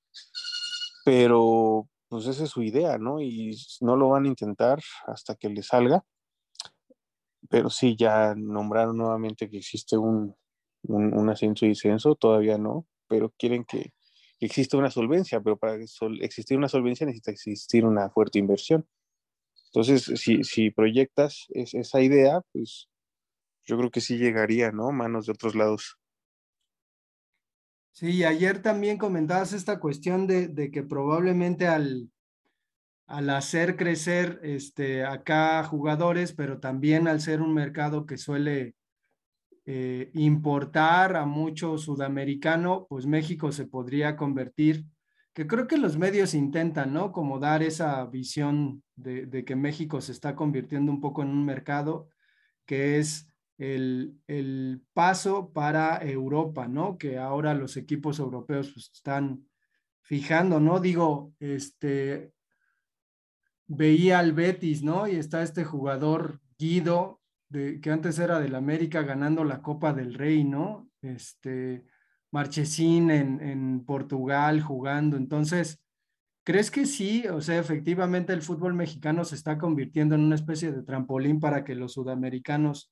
pero 1.06 1.88
pues 2.10 2.26
esa 2.26 2.44
es 2.44 2.50
su 2.50 2.64
idea, 2.64 2.98
¿no? 2.98 3.22
Y 3.22 3.56
no 3.82 3.96
lo 3.96 4.10
van 4.10 4.26
a 4.26 4.30
intentar 4.30 4.80
hasta 5.06 5.36
que 5.36 5.50
les 5.50 5.68
salga 5.68 6.04
pero 7.52 7.70
sí, 7.70 7.96
ya 7.98 8.34
nombraron 8.34 8.98
nuevamente 8.98 9.50
que 9.50 9.58
existe 9.58 9.98
un, 9.98 10.36
ascenso 11.30 11.66
y 11.66 11.70
descenso, 11.70 12.16
todavía 12.16 12.58
no, 12.58 12.88
pero 13.08 13.34
quieren 13.38 13.66
que, 13.66 13.94
exista 14.40 14.78
una 14.78 14.90
solvencia, 14.90 15.42
pero 15.42 15.58
para 15.58 15.76
existir 15.76 16.58
una 16.58 16.70
solvencia 16.70 17.06
necesita 17.06 17.30
existir 17.30 17.86
una 17.86 18.10
fuerte 18.10 18.40
inversión. 18.40 18.88
Entonces, 19.74 20.20
si, 20.20 20.44
si 20.44 20.70
proyectas 20.70 21.48
esa 21.54 22.02
idea, 22.02 22.42
pues 22.52 22.90
yo 23.66 23.78
creo 23.78 23.90
que 23.90 24.02
sí 24.02 24.18
llegaría, 24.18 24.72
¿no? 24.72 24.92
Manos 24.92 25.28
de 25.28 25.32
otros 25.32 25.56
lados. 25.56 25.98
Sí, 27.94 28.24
ayer 28.24 28.62
también 28.62 28.98
comentabas 28.98 29.54
esta 29.54 29.80
cuestión 29.80 30.28
de, 30.28 30.48
de 30.48 30.72
que 30.72 30.84
probablemente 30.84 31.68
al, 31.68 32.10
al 33.08 33.30
hacer 33.30 33.76
crecer 33.76 34.40
este, 34.44 35.04
acá 35.04 35.64
jugadores, 35.66 36.34
pero 36.34 36.60
también 36.60 37.08
al 37.08 37.20
ser 37.20 37.42
un 37.42 37.54
mercado 37.54 38.06
que 38.06 38.18
suele 38.18 38.76
eh, 39.66 40.10
importar 40.14 41.18
a 41.18 41.26
mucho 41.26 41.78
sudamericano, 41.78 42.88
pues 42.90 43.06
México 43.06 43.52
se 43.52 43.68
podría 43.68 44.16
convertir, 44.16 44.86
que 45.34 45.46
creo 45.46 45.68
que 45.68 45.78
los 45.78 45.98
medios 45.98 46.34
intentan, 46.34 46.94
¿no? 46.94 47.12
Como 47.12 47.40
dar 47.40 47.64
esa 47.64 48.06
visión 48.06 48.84
de, 49.02 49.46
que 49.46 49.56
México 49.56 50.02
se 50.02 50.12
está 50.12 50.36
convirtiendo 50.36 50.92
un 50.92 51.02
poco 51.02 51.22
en 51.22 51.30
un 51.30 51.46
mercado 51.46 52.10
que 52.66 53.00
es 53.00 53.28
el, 53.58 54.20
el, 54.28 54.82
paso 54.94 55.52
para 55.52 55.98
Europa, 56.04 56.68
¿no? 56.68 56.98
Que 56.98 57.18
ahora 57.18 57.54
los 57.54 57.78
equipos 57.78 58.20
europeos 58.20 58.72
pues, 58.74 58.92
están 58.94 59.46
fijando, 60.02 60.60
¿no? 60.60 60.80
Digo, 60.80 61.34
este, 61.40 62.34
veía 63.68 64.20
al 64.20 64.34
Betis, 64.34 64.84
¿no? 64.84 65.08
Y 65.08 65.16
está 65.16 65.44
este 65.44 65.64
jugador 65.64 66.40
Guido, 66.58 67.22
de, 67.50 67.80
que 67.82 67.92
antes 67.92 68.18
era 68.20 68.40
del 68.40 68.56
América, 68.56 69.04
ganando 69.04 69.44
la 69.44 69.62
Copa 69.62 69.94
del 69.94 70.14
Rey, 70.14 70.44
¿no? 70.44 70.90
Este, 71.02 71.86
Marchesín 72.32 73.12
en, 73.12 73.42
en 73.42 73.86
Portugal 73.86 74.62
jugando. 74.62 75.18
Entonces, 75.18 75.82
¿crees 76.52 76.70
que 76.70 76.86
sí? 76.86 77.26
O 77.30 77.40
sea, 77.40 77.60
efectivamente 77.60 78.34
el 78.34 78.42
fútbol 78.42 78.74
mexicano 78.74 79.24
se 79.24 79.36
está 79.36 79.58
convirtiendo 79.58 80.16
en 80.16 80.22
una 80.22 80.36
especie 80.36 80.74
de 80.74 80.84
trampolín 80.84 81.40
para 81.40 81.64
que 81.64 81.76
los 81.76 81.94
sudamericanos 81.94 82.92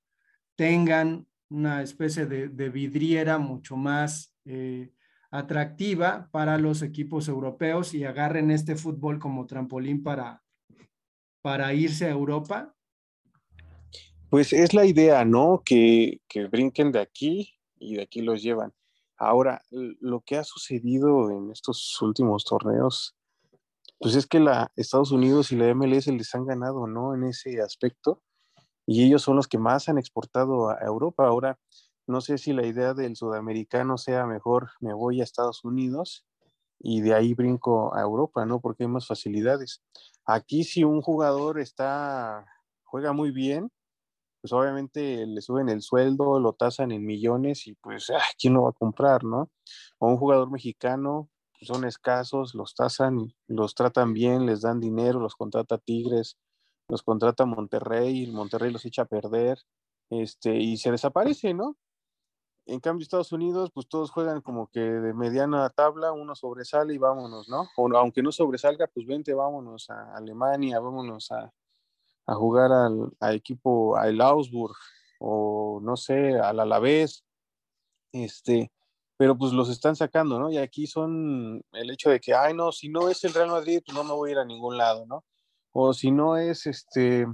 tengan 0.55 1.27
una 1.49 1.81
especie 1.81 2.25
de, 2.25 2.69
vidriera 2.69 3.37
mucho 3.37 3.75
más 3.75 4.33
eh, 4.45 4.93
atractiva 5.29 6.29
para 6.31 6.57
los 6.57 6.81
equipos 6.81 7.27
europeos 7.27 7.93
y 7.93 8.05
agarren 8.05 8.49
este 8.49 8.77
fútbol 8.77 9.19
como 9.19 9.45
trampolín 9.45 10.03
para, 10.03 10.41
para 11.41 11.73
irse 11.73 12.05
a 12.05 12.11
Europa? 12.11 12.73
Pues 14.29 14.53
es 14.53 14.73
la 14.73 14.85
idea, 14.85 15.25
¿no? 15.25 15.63
Que, 15.65 16.21
que 16.29 16.45
brinquen 16.45 16.93
de 16.93 17.01
aquí 17.01 17.53
y 17.77 17.95
de 17.95 18.03
aquí 18.03 18.21
los 18.21 18.41
llevan. 18.41 18.71
Ahora, 19.17 19.61
lo 19.69 20.21
que 20.21 20.37
ha 20.37 20.45
sucedido 20.45 21.29
en 21.29 21.51
estos 21.51 22.01
últimos 22.01 22.45
torneos, 22.45 23.18
pues 23.99 24.15
es 24.15 24.27
que 24.27 24.39
la 24.39 24.71
Estados 24.75 25.11
Unidos 25.11 25.51
y 25.51 25.57
la 25.57 25.73
MLS 25.75 26.07
les 26.07 26.33
han 26.35 26.45
ganado, 26.45 26.87
¿no? 26.87 27.13
En 27.13 27.23
ese 27.25 27.61
aspecto. 27.61 28.21
Y 28.85 29.05
ellos 29.05 29.21
son 29.21 29.35
los 29.35 29.47
que 29.47 29.59
más 29.59 29.89
han 29.89 29.97
exportado 29.97 30.69
a 30.69 30.79
Europa. 30.81 31.27
Ahora, 31.27 31.59
no 32.07 32.21
sé 32.21 32.37
si 32.37 32.53
la 32.53 32.65
idea 32.65 32.93
del 32.93 33.15
sudamericano 33.15 33.97
sea 33.97 34.25
mejor, 34.25 34.71
me 34.79 34.93
voy 34.93 35.21
a 35.21 35.23
Estados 35.23 35.63
Unidos 35.63 36.25
y 36.79 37.01
de 37.01 37.13
ahí 37.13 37.33
brinco 37.33 37.93
a 37.95 38.01
Europa, 38.01 38.45
¿no? 38.45 38.61
Porque 38.61 38.83
hay 38.83 38.89
más 38.89 39.05
facilidades. 39.05 39.83
Aquí 40.25 40.63
si 40.63 40.83
un 40.83 41.01
jugador 41.01 41.59
está, 41.59 42.45
juega 42.83 43.13
muy 43.13 43.31
bien, 43.31 43.71
pues 44.41 44.53
obviamente 44.53 45.25
le 45.27 45.41
suben 45.41 45.69
el 45.69 45.81
sueldo, 45.81 46.39
lo 46.39 46.53
tasan 46.53 46.91
en 46.91 47.05
millones 47.05 47.67
y 47.67 47.73
pues, 47.75 48.09
ah, 48.09 48.23
¿quién 48.39 48.53
lo 48.53 48.63
va 48.63 48.69
a 48.69 48.73
comprar, 48.73 49.23
no? 49.23 49.49
O 49.99 50.07
un 50.07 50.17
jugador 50.17 50.49
mexicano, 50.49 51.29
son 51.61 51.85
escasos, 51.85 52.55
los 52.55 52.75
tasan, 52.75 53.33
los 53.47 53.75
tratan 53.75 54.13
bien, 54.13 54.45
les 54.45 54.61
dan 54.61 54.79
dinero, 54.79 55.19
los 55.19 55.35
contrata 55.35 55.77
Tigres, 55.77 56.37
los 56.87 57.03
contrata 57.03 57.45
Monterrey, 57.45 58.27
Monterrey 58.27 58.71
los 58.71 58.85
echa 58.85 59.03
a 59.03 59.05
perder, 59.05 59.59
este, 60.09 60.55
y 60.55 60.77
se 60.77 60.91
desaparece, 60.91 61.53
¿no? 61.53 61.77
En 62.65 62.79
cambio, 62.79 63.03
Estados 63.03 63.31
Unidos, 63.31 63.71
pues 63.73 63.87
todos 63.87 64.11
juegan 64.11 64.41
como 64.41 64.67
que 64.67 64.79
de 64.79 65.13
mediana 65.13 65.69
tabla, 65.69 66.11
uno 66.11 66.35
sobresale 66.35 66.93
y 66.93 66.97
vámonos, 66.97 67.49
¿no? 67.49 67.67
O 67.75 67.89
aunque 67.97 68.21
no 68.21 68.31
sobresalga, 68.31 68.87
pues 68.87 69.07
vente, 69.07 69.33
vámonos 69.33 69.89
a 69.89 70.15
Alemania, 70.15 70.79
vámonos 70.79 71.31
a, 71.31 71.51
jugar 72.27 72.71
al 72.71 73.35
equipo, 73.35 73.97
al 73.97 74.21
Augsburg, 74.21 74.75
o 75.19 75.79
no 75.81 75.97
sé, 75.97 76.39
al 76.39 76.59
Alavés, 76.59 77.23
este, 78.11 78.71
pero 79.19 79.37
pues 79.37 79.51
los 79.51 79.69
están 79.69 79.97
sacando, 79.97 80.39
¿no? 80.39 80.49
Y 80.49 80.57
aquí 80.57 80.87
son 80.87 81.61
el 81.73 81.91
hecho 81.91 82.09
de 82.09 82.21
que, 82.21 82.33
ay, 82.33 82.53
no, 82.53 82.71
si 82.71 82.87
no 82.87 83.09
es 83.09 83.21
el 83.25 83.33
Real 83.33 83.49
Madrid, 83.49 83.81
pues 83.85 83.93
no 83.93 84.05
me 84.05 84.13
voy 84.13 84.29
a 84.29 84.31
ir 84.31 84.37
a 84.39 84.45
ningún 84.45 84.77
lado, 84.77 85.05
¿no? 85.05 85.25
O 85.73 85.93
si 85.93 86.09
no 86.09 86.37
es 86.37 86.65
este 86.65 87.27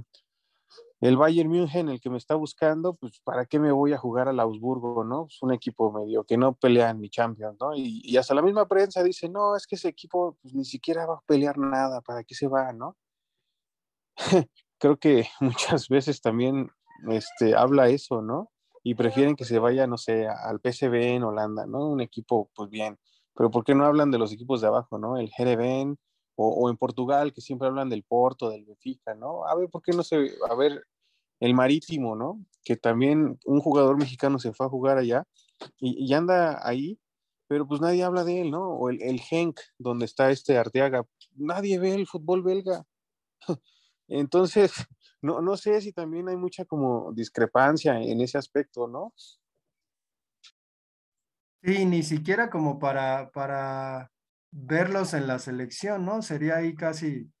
el 1.00 1.16
Bayern 1.16 1.48
München, 1.48 1.88
el 1.88 2.00
que 2.00 2.10
me 2.10 2.18
está 2.18 2.34
buscando, 2.34 2.94
pues 2.94 3.20
¿para 3.22 3.46
qué 3.46 3.60
me 3.60 3.70
voy 3.70 3.92
a 3.92 3.98
jugar 3.98 4.26
al 4.26 4.40
Augsburgo, 4.40 5.04
no? 5.04 5.28
Es 5.30 5.40
un 5.42 5.52
equipo 5.52 5.92
medio 5.92 6.24
que 6.24 6.36
no 6.36 6.56
pelea 6.56 6.92
ni 6.92 7.08
Champions, 7.08 7.56
¿no? 7.60 7.70
Y, 7.76 8.16
hasta 8.16 8.34
la 8.34 8.42
misma 8.42 8.66
prensa 8.66 9.04
dice, 9.04 9.28
no, 9.28 9.54
es 9.54 9.64
que 9.64 9.76
ese 9.76 9.88
equipo 9.88 10.36
pues, 10.42 10.54
ni 10.54 10.64
siquiera 10.64 11.06
va 11.06 11.14
a 11.14 11.24
pelear 11.24 11.56
nada, 11.56 12.00
¿para 12.00 12.24
qué 12.24 12.34
se 12.34 12.48
va, 12.48 12.72
no? 12.72 12.96
Creo 14.80 14.96
que 14.98 15.28
muchas 15.40 15.88
veces 15.88 16.20
también 16.20 16.68
este, 17.08 17.54
habla 17.54 17.88
eso, 17.90 18.22
¿no? 18.22 18.50
Y 18.88 18.94
prefieren 18.94 19.34
que 19.34 19.44
se 19.44 19.58
vaya, 19.58 19.88
no 19.88 19.98
sé, 19.98 20.28
al 20.28 20.60
PSV 20.60 20.94
en 21.16 21.24
Holanda, 21.24 21.66
¿no? 21.66 21.88
Un 21.88 22.00
equipo, 22.00 22.52
pues 22.54 22.70
bien. 22.70 22.96
Pero 23.34 23.50
¿por 23.50 23.64
qué 23.64 23.74
no 23.74 23.84
hablan 23.84 24.12
de 24.12 24.18
los 24.18 24.32
equipos 24.32 24.60
de 24.60 24.68
abajo, 24.68 24.96
¿no? 24.96 25.16
El 25.16 25.28
Jereven, 25.28 25.98
o, 26.36 26.70
en 26.70 26.76
Portugal, 26.76 27.32
que 27.32 27.40
siempre 27.40 27.66
hablan 27.66 27.88
del 27.88 28.04
Porto, 28.04 28.48
del 28.48 28.64
Benfica, 28.64 29.16
¿no? 29.16 29.44
A 29.44 29.56
ver, 29.56 29.68
¿por 29.70 29.82
qué 29.82 29.90
no 29.90 30.04
se, 30.04 30.30
a 30.48 30.54
ver, 30.54 30.84
el 31.40 31.52
Marítimo, 31.52 32.14
¿no? 32.14 32.40
Que 32.62 32.76
también 32.76 33.40
un 33.44 33.58
jugador 33.58 33.98
mexicano 33.98 34.38
se 34.38 34.52
fue 34.52 34.66
a 34.66 34.70
jugar 34.70 34.98
allá 34.98 35.24
y, 35.80 36.14
anda 36.14 36.60
ahí, 36.64 37.00
pero 37.48 37.66
pues 37.66 37.80
nadie 37.80 38.04
habla 38.04 38.22
de 38.22 38.42
él, 38.42 38.52
¿no? 38.52 38.68
O 38.68 38.88
el, 38.88 39.02
el 39.02 39.18
Genk, 39.18 39.58
donde 39.78 40.04
está 40.04 40.30
este 40.30 40.58
Arteaga, 40.58 41.04
nadie 41.34 41.80
ve 41.80 41.92
el 41.92 42.06
fútbol 42.06 42.44
belga. 42.44 42.84
Entonces, 44.06 44.72
no, 45.26 45.42
no 45.42 45.56
sé 45.58 45.80
si 45.82 45.92
también 45.92 46.28
hay 46.30 46.36
mucha 46.36 46.64
como 46.64 47.12
discrepancia 47.12 48.00
en 48.00 48.20
ese 48.22 48.38
aspecto, 48.38 48.88
¿no? 48.88 49.12
Sí, 51.62 51.84
ni 51.84 52.02
siquiera 52.02 52.48
como 52.48 52.78
para, 52.78 53.30
para 53.32 54.12
verlos 54.52 55.14
en 55.14 55.26
la 55.26 55.38
selección, 55.38 56.04
¿no? 56.04 56.22
Sería 56.22 56.56
ahí 56.56 56.74
casi 56.74 57.32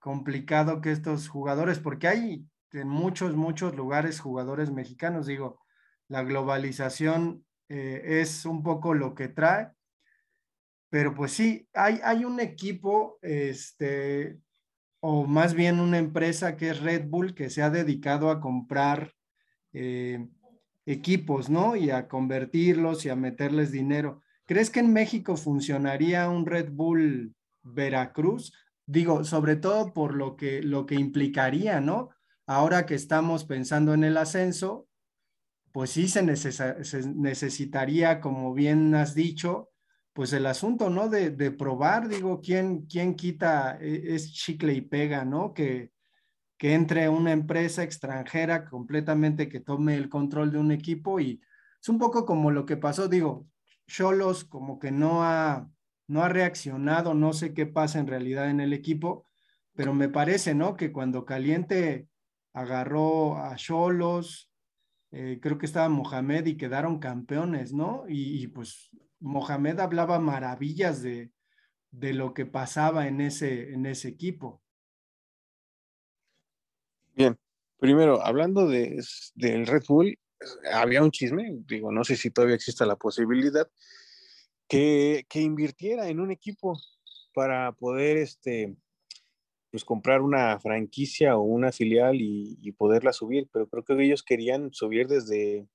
complicado 0.00 0.80
que 0.80 0.92
estos 0.92 1.28
jugadores, 1.28 1.78
porque 1.80 2.08
hay 2.08 2.46
en 2.72 2.88
muchos, 2.88 3.36
muchos 3.36 3.76
lugares 3.76 4.20
jugadores 4.20 4.72
mexicanos, 4.72 5.26
digo, 5.26 5.60
la 6.08 6.22
globalización 6.24 7.46
eh, 7.68 8.20
es 8.22 8.46
un 8.46 8.62
poco 8.62 8.94
lo 8.94 9.14
que 9.14 9.28
trae. 9.28 9.72
Pero 10.90 11.14
pues 11.14 11.32
sí, 11.32 11.68
hay, 11.74 12.00
hay 12.02 12.24
un 12.24 12.40
equipo, 12.40 13.18
este, 13.22 14.38
o 15.00 15.26
más 15.26 15.54
bien 15.54 15.80
una 15.80 15.98
empresa 15.98 16.56
que 16.56 16.70
es 16.70 16.80
Red 16.80 17.08
Bull, 17.08 17.34
que 17.34 17.50
se 17.50 17.62
ha 17.62 17.70
dedicado 17.70 18.30
a 18.30 18.40
comprar 18.40 19.14
eh, 19.72 20.26
equipos, 20.86 21.50
¿no? 21.50 21.76
Y 21.76 21.90
a 21.90 22.08
convertirlos 22.08 23.04
y 23.04 23.10
a 23.10 23.16
meterles 23.16 23.70
dinero. 23.70 24.22
¿Crees 24.46 24.70
que 24.70 24.80
en 24.80 24.92
México 24.92 25.36
funcionaría 25.36 26.28
un 26.28 26.46
Red 26.46 26.70
Bull 26.72 27.34
Veracruz? 27.62 28.52
Digo, 28.86 29.22
sobre 29.24 29.56
todo 29.56 29.92
por 29.92 30.14
lo 30.14 30.36
que, 30.36 30.62
lo 30.62 30.86
que 30.86 30.94
implicaría, 30.94 31.80
¿no? 31.80 32.10
Ahora 32.46 32.86
que 32.86 32.94
estamos 32.94 33.44
pensando 33.44 33.92
en 33.92 34.04
el 34.04 34.16
ascenso, 34.16 34.88
pues 35.70 35.90
sí 35.90 36.08
se, 36.08 36.22
necesitaría, 36.22 38.20
como 38.20 38.54
bien 38.54 38.94
has 38.94 39.14
dicho, 39.14 39.68
pues 40.18 40.32
el 40.32 40.46
asunto, 40.46 40.90
¿no? 40.90 41.08
De, 41.08 41.52
probar, 41.52 42.08
digo, 42.08 42.40
¿quién, 42.40 42.86
¿quién 42.86 43.14
quita 43.14 43.78
e, 43.80 44.16
es 44.16 44.32
chicle 44.32 44.72
y 44.72 44.80
pega, 44.80 45.24
¿no? 45.24 45.54
Que, 45.54 45.92
que 46.56 46.74
entre 46.74 47.08
una 47.08 47.30
empresa 47.30 47.84
extranjera 47.84 48.64
completamente 48.64 49.48
que 49.48 49.60
tome 49.60 49.94
el 49.94 50.08
control 50.08 50.50
de 50.50 50.58
un 50.58 50.72
equipo 50.72 51.20
y 51.20 51.40
es 51.80 51.88
un 51.88 52.00
poco 52.00 52.26
como 52.26 52.50
lo 52.50 52.66
que 52.66 52.76
pasó, 52.76 53.06
digo, 53.06 53.46
Cholos 53.86 54.42
como 54.42 54.80
que 54.80 54.90
no 54.90 55.22
ha, 55.22 55.70
no 56.08 56.24
ha 56.24 56.28
reaccionado, 56.28 57.14
no 57.14 57.32
sé 57.32 57.54
qué 57.54 57.66
pasa 57.66 58.00
en 58.00 58.08
realidad 58.08 58.50
en 58.50 58.58
el 58.58 58.72
equipo, 58.72 59.24
pero 59.76 59.94
me 59.94 60.08
parece, 60.08 60.52
¿no? 60.52 60.74
Que 60.74 60.90
cuando 60.90 61.24
Caliente 61.24 62.08
agarró 62.54 63.38
a 63.38 63.54
Cholos, 63.54 64.50
eh, 65.12 65.38
creo 65.40 65.58
que 65.58 65.66
estaba 65.66 65.88
Mohamed 65.88 66.44
y 66.46 66.56
quedaron 66.56 66.98
campeones, 66.98 67.72
¿no? 67.72 68.02
y 68.08 68.48
pues 68.48 68.90
Mohamed 69.20 69.80
hablaba 69.80 70.18
maravillas 70.18 71.02
de, 71.02 71.30
lo 71.90 72.34
que 72.34 72.46
pasaba 72.46 73.08
en 73.08 73.20
ese, 73.20 73.72
en 73.72 73.86
ese 73.86 74.08
equipo. 74.08 74.62
Bien, 77.14 77.36
primero, 77.78 78.24
hablando 78.24 78.68
de, 78.68 79.02
del 79.34 79.66
Red 79.66 79.84
Bull, 79.88 80.18
había 80.72 81.02
un 81.02 81.10
chisme, 81.10 81.58
digo, 81.66 81.90
no 81.90 82.04
sé 82.04 82.16
si 82.16 82.30
todavía 82.30 82.54
existe 82.54 82.86
la 82.86 82.96
posibilidad, 82.96 83.68
que, 84.68 85.26
invirtiera 85.34 86.08
en 86.08 86.20
un 86.20 86.30
equipo 86.30 86.78
para 87.34 87.72
poder 87.72 88.18
este, 88.18 88.76
pues 89.70 89.84
comprar 89.84 90.20
una 90.20 90.58
franquicia 90.60 91.36
o 91.36 91.42
una 91.42 91.72
filial 91.72 92.16
y, 92.20 92.72
poderla 92.72 93.12
subir, 93.12 93.48
pero 93.52 93.68
creo 93.68 93.84
que 93.84 94.04
ellos 94.04 94.22
querían 94.22 94.72
subir 94.72 95.08
desde, 95.08 95.66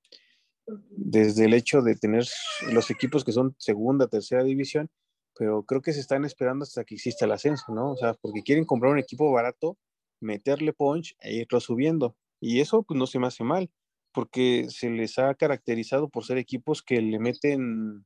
desde 0.65 1.45
el 1.45 1.53
hecho 1.53 1.81
de 1.81 1.95
tener 1.95 2.25
los 2.71 2.89
equipos 2.89 3.23
que 3.23 3.31
son 3.31 3.55
segunda, 3.57 4.07
tercera 4.07 4.43
división, 4.43 4.89
pero 5.35 5.63
creo 5.63 5.81
que 5.81 5.93
se 5.93 5.99
están 5.99 6.25
esperando 6.25 6.63
hasta 6.63 6.83
que 6.83 6.95
exista 6.95 7.25
el 7.25 7.31
ascenso, 7.31 7.73
¿no? 7.73 7.91
O 7.91 7.97
sea, 7.97 8.13
porque 8.13 8.43
quieren 8.43 8.65
comprar 8.65 8.91
un 8.91 8.99
equipo 8.99 9.31
barato, 9.31 9.77
meterle 10.19 10.73
punch 10.73 11.15
e 11.19 11.33
irlo 11.33 11.59
subiendo. 11.59 12.15
Y 12.39 12.59
eso 12.59 12.83
pues 12.83 12.97
no 12.97 13.07
se 13.07 13.19
me 13.19 13.27
hace 13.27 13.43
mal, 13.43 13.71
porque 14.13 14.67
se 14.69 14.89
les 14.89 15.17
ha 15.17 15.33
caracterizado 15.35 16.09
por 16.09 16.23
ser 16.25 16.37
equipos 16.37 16.81
que 16.83 17.01
le 17.01 17.19
meten 17.19 18.05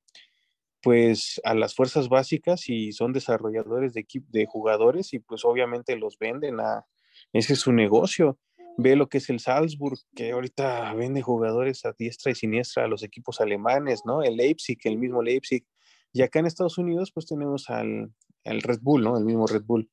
pues 0.81 1.41
a 1.43 1.53
las 1.53 1.75
fuerzas 1.75 2.07
básicas 2.07 2.69
y 2.69 2.91
son 2.93 3.11
desarrolladores 3.11 3.93
de, 3.93 4.05
de 4.29 4.45
jugadores 4.45 5.13
y 5.13 5.19
pues 5.19 5.43
obviamente 5.43 5.97
los 5.97 6.17
venden 6.17 6.59
a, 6.59 6.85
ese 7.33 7.53
es 7.53 7.59
su 7.59 7.73
negocio 7.73 8.39
ve 8.77 8.95
lo 8.95 9.09
que 9.09 9.17
es 9.17 9.29
el 9.29 9.39
Salzburg, 9.39 9.97
que 10.15 10.31
ahorita 10.31 10.93
vende 10.93 11.21
jugadores 11.21 11.83
a 11.85 11.93
diestra 11.97 12.31
y 12.31 12.35
siniestra 12.35 12.85
a 12.85 12.87
los 12.87 13.03
equipos 13.03 13.41
alemanes, 13.41 14.03
¿no? 14.05 14.21
El 14.23 14.37
Leipzig, 14.37 14.77
el 14.83 14.97
mismo 14.97 15.23
Leipzig. 15.23 15.65
Y 16.13 16.21
acá 16.21 16.39
en 16.39 16.45
Estados 16.45 16.77
Unidos, 16.77 17.11
pues 17.11 17.25
tenemos 17.25 17.69
al, 17.69 18.13
Red 18.45 18.79
Bull, 18.81 19.03
¿no? 19.03 19.17
El 19.17 19.25
mismo 19.25 19.47
Red 19.47 19.63
Bull. 19.63 19.89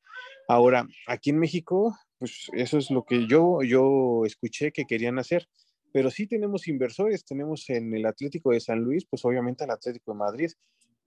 Ahora, 0.49 0.87
aquí 1.07 1.31
en 1.31 1.39
México, 1.39 1.97
pues 2.19 2.49
eso 2.53 2.77
es 2.79 2.91
lo 2.91 3.05
que 3.05 3.27
yo, 3.27 3.63
yo 3.63 4.25
escuché 4.27 4.71
que 4.71 4.85
querían 4.85 5.19
hacer. 5.19 5.49
Pero 5.91 6.11
sí 6.11 6.27
tenemos 6.27 6.69
inversores, 6.69 7.25
tenemos 7.25 7.69
en 7.71 7.95
el 7.95 8.05
Atlético 8.05 8.51
de 8.51 8.61
San 8.61 8.81
Luis, 8.81 9.07
pues 9.07 9.25
obviamente 9.25 9.65
el 9.65 9.71
Atlético 9.71 10.13
de 10.13 10.19
Madrid, 10.19 10.51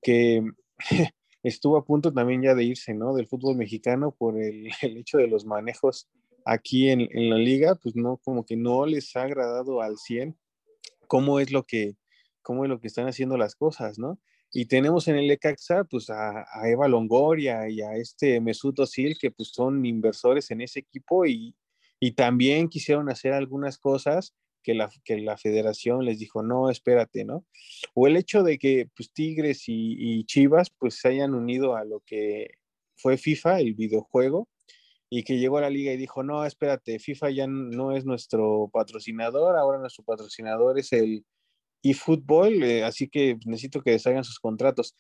que 0.02 0.42
estuvo 1.44 1.78
a 1.78 1.86
punto 1.86 2.12
también 2.12 2.42
ya 2.42 2.56
de 2.56 2.64
irse, 2.64 2.94
¿no? 2.94 3.14
Del 3.14 3.28
fútbol 3.28 3.56
mexicano 3.56 4.16
por 4.18 4.42
el, 4.42 4.68
el 4.82 4.98
hecho 4.98 5.20
de 5.20 5.28
los 5.28 5.46
manejos 5.46 6.10
aquí 6.48 6.90
en, 6.90 7.30
la 7.30 7.38
liga, 7.38 7.76
pues 7.76 7.96
no, 7.96 8.18
como 8.18 8.46
que 8.46 8.56
no 8.56 8.86
les 8.86 9.16
ha 9.16 9.24
agradado 9.24 9.82
al 9.82 9.98
100 9.98 10.38
cómo 11.08 11.40
es 11.40 11.52
lo 11.52 11.66
que, 11.66 11.98
cómo 12.42 12.64
es 12.64 12.70
lo 12.70 12.80
que 12.80 12.88
están 12.88 13.08
haciendo 13.08 13.38
las 13.38 13.56
cosas, 13.56 14.00
¿no? 14.00 14.20
Y 14.52 14.66
tenemos 14.66 15.10
en 15.10 15.18
el 15.18 15.30
ECAXA, 15.30 15.84
pues 15.84 16.10
a, 16.10 16.46
Eva 16.66 16.88
Longoria 16.88 17.70
y 17.70 17.82
a 17.82 17.96
este 17.96 18.40
Mesut 18.40 18.80
Özil, 18.80 19.18
que 19.20 19.30
pues 19.30 19.50
son 19.50 19.86
inversores 19.86 20.50
en 20.52 20.62
ese 20.62 20.80
equipo 20.80 21.26
y, 21.26 21.54
y 22.00 22.14
también 22.14 22.70
quisieron 22.70 23.10
hacer 23.10 23.34
algunas 23.34 23.78
cosas 23.78 24.34
que 24.64 24.74
la, 24.74 24.90
que 25.04 25.18
la 25.20 25.38
federación 25.38 26.06
les 26.06 26.20
dijo, 26.20 26.44
no, 26.44 26.70
espérate, 26.70 27.26
¿no? 27.26 27.46
O 27.94 28.08
el 28.08 28.16
hecho 28.16 28.44
de 28.44 28.58
que 28.58 28.90
pues 28.96 29.12
Tigres 29.12 29.68
y, 29.68 29.96
y 30.00 30.24
Chivas 30.24 30.70
pues 30.70 30.96
se 30.96 31.10
hayan 31.10 31.34
unido 31.36 31.76
a 31.76 31.84
lo 31.84 32.02
que 32.06 32.52
fue 32.96 33.18
FIFA, 33.18 33.60
el 33.60 33.74
videojuego, 33.76 34.48
y 35.10 35.24
que 35.24 35.38
llegó 35.38 35.58
a 35.58 35.62
la 35.62 35.70
liga 35.70 35.94
y 35.94 35.98
dijo, 35.98 36.24
no, 36.24 36.46
espérate, 36.46 37.00
FIFA 37.00 37.30
ya 37.32 37.48
no 37.48 37.96
es 37.96 38.06
nuestro 38.06 38.70
patrocinador, 38.74 39.58
ahora 39.58 39.80
nuestro 39.80 40.04
patrocinador 40.04 40.80
es 40.80 40.92
el 40.94 41.26
eFootball, 41.84 42.64
eh, 42.64 42.84
así 42.84 43.08
que 43.10 43.38
necesito 43.46 43.82
que 43.82 43.92
deshagan 43.92 44.24
sus 44.24 44.40
contratos. 44.40 44.96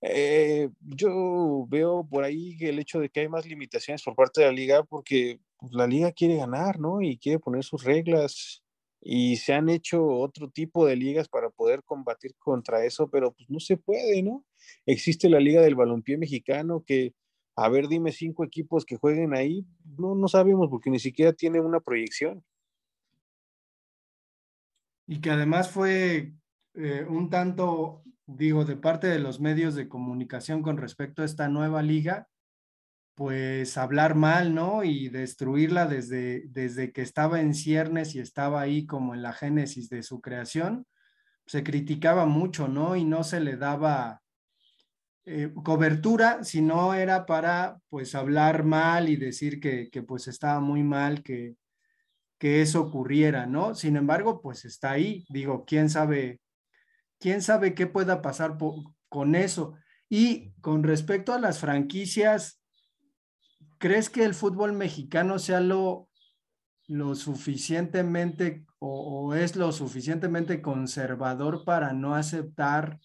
Eh, 0.00 0.68
yo 0.80 1.64
veo 1.68 2.06
por 2.10 2.24
ahí 2.24 2.56
el 2.60 2.80
hecho 2.80 2.98
de 2.98 3.08
que 3.08 3.20
hay 3.20 3.28
más 3.28 3.46
limitaciones 3.46 4.02
por 4.02 4.16
parte 4.16 4.40
de 4.40 4.48
la 4.48 4.52
liga 4.52 4.82
porque 4.82 5.38
pues, 5.58 5.72
la 5.72 5.86
liga 5.86 6.10
quiere 6.12 6.36
ganar, 6.36 6.80
¿no? 6.80 7.00
Y 7.02 7.18
quiere 7.18 7.38
poner 7.38 7.62
sus 7.62 7.84
reglas 7.84 8.62
y 9.00 9.36
se 9.36 9.52
han 9.52 9.68
hecho 9.68 10.04
otro 10.06 10.48
tipo 10.48 10.86
de 10.86 10.96
ligas 10.96 11.28
para 11.28 11.50
poder 11.50 11.82
combatir 11.84 12.34
contra 12.38 12.84
eso, 12.84 13.08
pero 13.10 13.32
pues 13.32 13.50
no 13.50 13.60
se 13.60 13.76
puede, 13.76 14.22
¿no? 14.22 14.44
Existe 14.86 15.28
la 15.28 15.40
Liga 15.40 15.60
del 15.60 15.74
Balompié 15.74 16.18
Mexicano 16.18 16.84
que 16.86 17.12
a 17.54 17.68
ver, 17.68 17.88
dime 17.88 18.12
cinco 18.12 18.44
equipos 18.44 18.84
que 18.84 18.96
jueguen 18.96 19.34
ahí, 19.34 19.66
no, 19.98 20.14
no 20.14 20.28
sabemos 20.28 20.68
porque 20.70 20.90
ni 20.90 20.98
siquiera 20.98 21.32
tiene 21.32 21.60
una 21.60 21.80
proyección. 21.80 22.44
Y 25.06 25.20
que 25.20 25.30
además 25.30 25.70
fue 25.70 26.34
eh, 26.74 27.04
un 27.08 27.28
tanto, 27.28 28.02
digo, 28.26 28.64
de 28.64 28.76
parte 28.76 29.08
de 29.08 29.18
los 29.18 29.40
medios 29.40 29.74
de 29.74 29.88
comunicación 29.88 30.62
con 30.62 30.78
respecto 30.78 31.22
a 31.22 31.26
esta 31.26 31.48
nueva 31.48 31.82
liga, 31.82 32.28
pues 33.14 33.76
hablar 33.76 34.14
mal, 34.14 34.54
¿no? 34.54 34.84
Y 34.84 35.08
destruirla 35.10 35.86
desde, 35.86 36.44
desde 36.48 36.92
que 36.92 37.02
estaba 37.02 37.40
en 37.40 37.54
ciernes 37.54 38.14
y 38.14 38.20
estaba 38.20 38.62
ahí 38.62 38.86
como 38.86 39.14
en 39.14 39.22
la 39.22 39.34
génesis 39.34 39.90
de 39.90 40.02
su 40.02 40.22
creación, 40.22 40.86
se 41.46 41.62
criticaba 41.62 42.24
mucho, 42.24 42.68
¿no? 42.68 42.96
Y 42.96 43.04
no 43.04 43.24
se 43.24 43.40
le 43.40 43.56
daba 43.56 44.22
eh, 45.24 45.52
cobertura, 45.62 46.42
si 46.42 46.62
no 46.62 46.94
era 46.94 47.26
para 47.26 47.78
pues 47.88 48.16
hablar 48.16 48.64
mal 48.64 49.08
y 49.08 49.14
decir 49.14 49.60
que, 49.60 49.88
pues 50.02 50.26
estaba 50.26 50.58
muy 50.58 50.82
mal 50.82 51.22
que, 51.22 51.54
que 52.38 52.60
eso 52.60 52.80
ocurriera, 52.80 53.46
¿no? 53.46 53.76
Sin 53.76 53.96
embargo, 53.96 54.40
pues 54.42 54.64
está 54.64 54.90
ahí, 54.90 55.24
digo, 55.28 55.64
quién 55.64 55.90
sabe, 55.90 56.40
quién 57.20 57.40
sabe 57.40 57.72
qué 57.74 57.86
pueda 57.86 58.20
pasar 58.20 58.58
con 59.08 59.34
eso. 59.36 59.74
Y 60.08 60.54
con 60.60 60.82
respecto 60.82 61.32
a 61.32 61.38
las 61.38 61.60
franquicias, 61.60 62.60
¿crees 63.78 64.10
que 64.10 64.24
el 64.24 64.34
fútbol 64.34 64.72
mexicano 64.72 65.38
sea 65.38 65.60
lo, 65.60 66.08
lo 66.88 67.14
suficientemente 67.14 68.66
o 68.80 69.34
es 69.36 69.54
lo 69.54 69.70
suficientemente 69.70 70.60
conservador 70.60 71.64
para 71.64 71.92
no 71.92 72.16
aceptar 72.16 72.98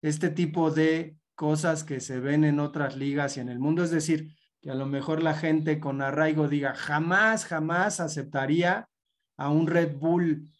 este 0.00 0.30
tipo 0.30 0.70
de 0.70 1.17
cosas 1.38 1.84
que 1.84 2.00
se 2.00 2.18
ven 2.18 2.42
en 2.42 2.58
otras 2.58 2.96
ligas 2.96 3.36
y 3.36 3.40
en 3.40 3.48
el 3.48 3.60
mundo. 3.60 3.84
Es 3.84 3.92
decir, 3.92 4.34
que 4.60 4.72
a 4.72 4.74
lo 4.74 4.86
mejor 4.86 5.22
la 5.22 5.34
gente 5.34 5.78
con 5.78 6.02
arraigo 6.02 6.48
diga, 6.48 6.74
jamás, 6.74 7.44
jamás 7.44 8.00
aceptaría 8.00 8.88
a 9.36 9.48
un 9.48 9.68
Red 9.68 9.98
Bull 9.98 10.50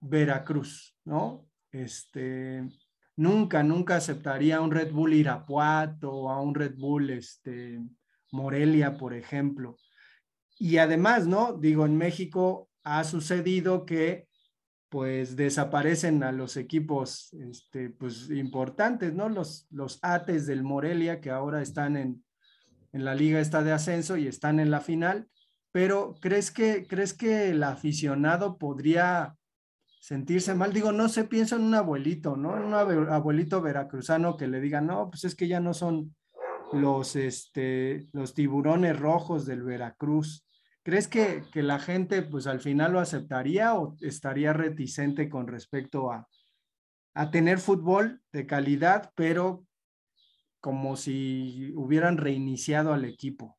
Veracruz, 0.00 0.96
¿no? 1.04 1.46
Este, 1.70 2.66
nunca, 3.16 3.62
nunca 3.62 3.96
aceptaría 3.96 4.56
a 4.56 4.60
un 4.62 4.70
Red 4.70 4.92
Bull 4.92 5.12
Irapuato 5.12 6.30
a 6.30 6.40
un 6.40 6.54
Red 6.54 6.76
Bull 6.78 7.10
este, 7.10 7.82
Morelia, 8.32 8.96
por 8.96 9.12
ejemplo. 9.12 9.76
Y 10.58 10.78
además, 10.78 11.26
¿no? 11.26 11.52
Digo, 11.52 11.84
en 11.84 11.98
México 11.98 12.70
ha 12.82 13.04
sucedido 13.04 13.84
que 13.84 14.26
pues 14.94 15.34
desaparecen 15.34 16.22
a 16.22 16.30
los 16.30 16.56
equipos 16.56 17.32
este, 17.32 17.90
pues, 17.90 18.30
importantes, 18.30 19.12
¿no? 19.12 19.28
Los, 19.28 19.66
los 19.72 19.98
Ates 20.02 20.46
del 20.46 20.62
Morelia 20.62 21.20
que 21.20 21.32
ahora 21.32 21.62
están 21.62 21.96
en, 21.96 22.24
en 22.92 23.04
la 23.04 23.16
liga 23.16 23.40
esta 23.40 23.64
de 23.64 23.72
ascenso 23.72 24.16
y 24.16 24.28
están 24.28 24.60
en 24.60 24.70
la 24.70 24.80
final, 24.80 25.26
pero 25.72 26.14
¿crees 26.20 26.52
que, 26.52 26.86
¿crees 26.86 27.12
que 27.12 27.50
el 27.50 27.64
aficionado 27.64 28.56
podría 28.56 29.34
sentirse 29.98 30.54
mal. 30.54 30.72
Digo, 30.72 30.92
no 30.92 31.08
sé, 31.08 31.24
pienso 31.24 31.56
en 31.56 31.62
un 31.62 31.74
abuelito, 31.74 32.36
¿no? 32.36 32.56
En 32.56 32.62
un 32.62 32.74
abuelito 32.74 33.60
veracruzano 33.60 34.36
que 34.36 34.46
le 34.46 34.60
diga, 34.60 34.80
no, 34.80 35.10
pues 35.10 35.24
es 35.24 35.34
que 35.34 35.48
ya 35.48 35.58
no 35.58 35.74
son 35.74 36.14
los, 36.72 37.16
este, 37.16 38.06
los 38.12 38.32
tiburones 38.32 38.96
rojos 38.96 39.44
del 39.44 39.64
Veracruz. 39.64 40.46
¿Crees 40.84 41.08
que, 41.08 41.44
que 41.50 41.62
la 41.62 41.78
gente, 41.78 42.20
pues 42.20 42.46
al 42.46 42.60
final 42.60 42.92
lo 42.92 43.00
aceptaría 43.00 43.74
o 43.74 43.96
estaría 44.02 44.52
reticente 44.52 45.30
con 45.30 45.46
respecto 45.46 46.12
a, 46.12 46.28
a 47.14 47.30
tener 47.30 47.58
fútbol 47.58 48.22
de 48.32 48.46
calidad, 48.46 49.10
pero 49.14 49.64
como 50.60 50.96
si 50.96 51.72
hubieran 51.74 52.18
reiniciado 52.18 52.92
al 52.92 53.06
equipo? 53.06 53.56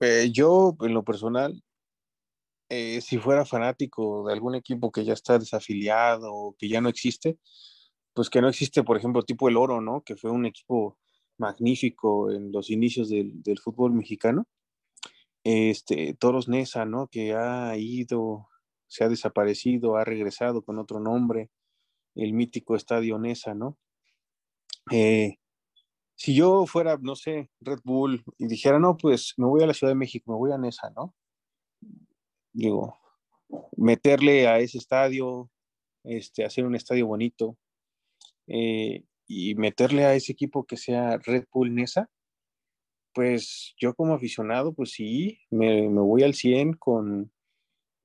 Eh, 0.00 0.30
yo, 0.32 0.76
en 0.80 0.92
lo 0.92 1.04
personal, 1.04 1.62
eh, 2.68 3.00
si 3.00 3.18
fuera 3.18 3.44
fanático 3.44 4.26
de 4.26 4.32
algún 4.32 4.56
equipo 4.56 4.90
que 4.90 5.04
ya 5.04 5.12
está 5.12 5.38
desafiliado 5.38 6.34
o 6.34 6.56
que 6.58 6.68
ya 6.68 6.80
no 6.80 6.88
existe, 6.88 7.38
pues 8.12 8.28
que 8.28 8.40
no 8.40 8.48
existe, 8.48 8.82
por 8.82 8.96
ejemplo, 8.96 9.22
tipo 9.22 9.48
el 9.48 9.56
Oro, 9.56 9.80
¿no? 9.80 10.02
Que 10.02 10.16
fue 10.16 10.32
un 10.32 10.46
equipo 10.46 10.98
magnífico 11.38 12.32
en 12.32 12.50
los 12.50 12.70
inicios 12.70 13.08
del, 13.08 13.40
del 13.40 13.60
fútbol 13.60 13.92
mexicano. 13.92 14.48
Este, 15.48 16.12
Toros 16.14 16.48
Nesa, 16.48 16.86
¿no? 16.86 17.06
Que 17.06 17.32
ha 17.34 17.76
ido, 17.78 18.48
se 18.88 19.04
ha 19.04 19.08
desaparecido, 19.08 19.96
ha 19.96 20.02
regresado 20.02 20.64
con 20.64 20.80
otro 20.80 20.98
nombre, 20.98 21.52
el 22.16 22.32
mítico 22.32 22.74
Estadio 22.74 23.16
Nesa, 23.20 23.54
¿no? 23.54 23.78
Eh, 24.90 25.36
si 26.16 26.34
yo 26.34 26.66
fuera, 26.66 26.98
no 27.00 27.14
sé, 27.14 27.48
Red 27.60 27.78
Bull 27.84 28.24
y 28.38 28.48
dijera, 28.48 28.80
no, 28.80 28.96
pues 28.96 29.34
me 29.36 29.46
voy 29.46 29.62
a 29.62 29.68
la 29.68 29.74
Ciudad 29.74 29.92
de 29.92 29.98
México, 29.98 30.32
me 30.32 30.36
voy 30.36 30.50
a 30.50 30.58
Nesa, 30.58 30.90
¿no? 30.96 31.14
Digo, 32.52 32.98
meterle 33.76 34.48
a 34.48 34.58
ese 34.58 34.78
estadio, 34.78 35.48
este, 36.02 36.44
hacer 36.44 36.66
un 36.66 36.74
estadio 36.74 37.06
bonito 37.06 37.56
eh, 38.48 39.04
y 39.28 39.54
meterle 39.54 40.06
a 40.06 40.14
ese 40.14 40.32
equipo 40.32 40.64
que 40.64 40.76
sea 40.76 41.18
Red 41.18 41.44
Bull 41.52 41.72
Nesa, 41.72 42.10
pues 43.16 43.74
yo 43.78 43.94
como 43.94 44.12
aficionado, 44.12 44.74
pues 44.74 44.90
sí, 44.90 45.40
me, 45.48 45.88
voy 45.88 46.22
al 46.22 46.34
100 46.34 46.74
con, 46.74 47.32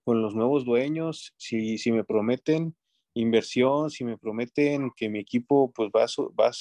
con 0.05 0.21
los 0.21 0.35
nuevos 0.35 0.63
dueños, 0.63 1.33
si, 1.35 1.77
si 1.77 1.91
me 1.91 2.05
prometen 2.05 2.77
inversión, 3.13 3.89
si 3.89 4.05
me 4.05 4.17
prometen 4.17 4.89
que 4.95 5.09
mi 5.09 5.19
equipo 5.19 5.69
pues 5.73 5.89
va 5.93 6.05
va 6.39 6.51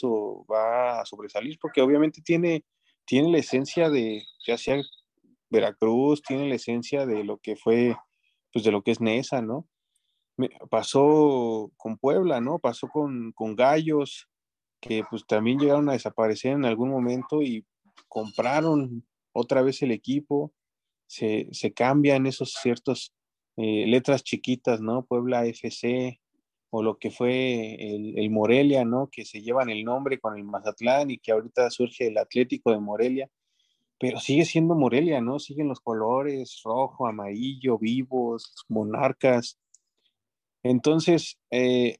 va 0.53 1.01
a 1.01 1.05
sobresalir, 1.07 1.61
porque 1.61 1.81
obviamente 1.81 2.23
tiene, 2.23 2.65
tiene 3.05 3.31
la 3.31 3.39
esencia 3.39 3.89
de, 3.89 4.25
ya 4.45 4.59
sea 4.59 4.83
Veracruz, 5.49 6.21
tiene 6.21 6.49
la 6.49 6.57
esencia 6.57 7.07
de 7.07 7.23
lo 7.23 7.39
que 7.39 7.55
fue, 7.55 7.95
pues 8.53 8.65
de 8.65 8.73
lo 8.73 8.83
que 8.83 8.91
es 8.91 9.01
Nesa, 9.01 9.43
¿no? 9.43 9.69
pasó 10.71 11.71
con 11.77 11.99
Puebla, 11.99 12.41
¿no? 12.41 12.59
Pasó 12.59 12.89
con, 12.89 13.31
con 13.31 13.55
Gallos, 13.55 14.29
que 14.81 15.05
pues 15.09 15.25
también 15.25 15.61
llegaron 15.61 15.89
a 15.89 15.93
desaparecer 15.93 16.53
en 16.53 16.65
algún 16.65 16.91
momento 16.91 17.43
y 17.43 17.65
compraron 18.09 19.05
otra 19.33 19.63
vez 19.63 19.83
el 19.83 19.91
equipo, 19.91 20.53
se, 21.07 21.49
se 21.53 21.73
cambian 21.73 22.27
esos 22.27 22.55
ciertos 22.55 23.13
eh, 23.57 23.87
letras 23.87 24.23
chiquitas, 24.23 24.81
¿no? 24.81 25.05
Puebla 25.05 25.45
FC, 25.45 26.21
o 26.71 26.83
lo 26.83 26.99
que 26.99 27.11
fue 27.11 27.75
el, 27.95 28.31
Morelia, 28.31 28.85
¿no? 28.85 29.09
Que 29.11 29.25
se 29.25 29.43
llevan 29.43 29.71
el 29.71 29.85
nombre 29.85 30.21
con 30.21 30.37
el 30.37 30.45
Mazatlán 30.45 31.11
y 31.11 31.19
que 31.19 31.33
ahorita 31.33 31.69
surge 31.71 32.07
el 32.07 32.17
Atlético 32.17 32.71
de 32.71 32.79
Morelia, 32.79 33.29
pero 33.99 34.21
sigue 34.21 34.45
siendo 34.45 34.75
Morelia, 34.77 35.21
¿no? 35.21 35.41
Siguen 35.41 35.69
los 35.69 35.81
colores 35.81 36.61
rojo, 36.65 37.07
amarillo, 37.07 37.77
vivos, 37.77 38.55
monarcas. 38.69 39.59
Entonces, 40.63 41.39
eh, 41.51 41.99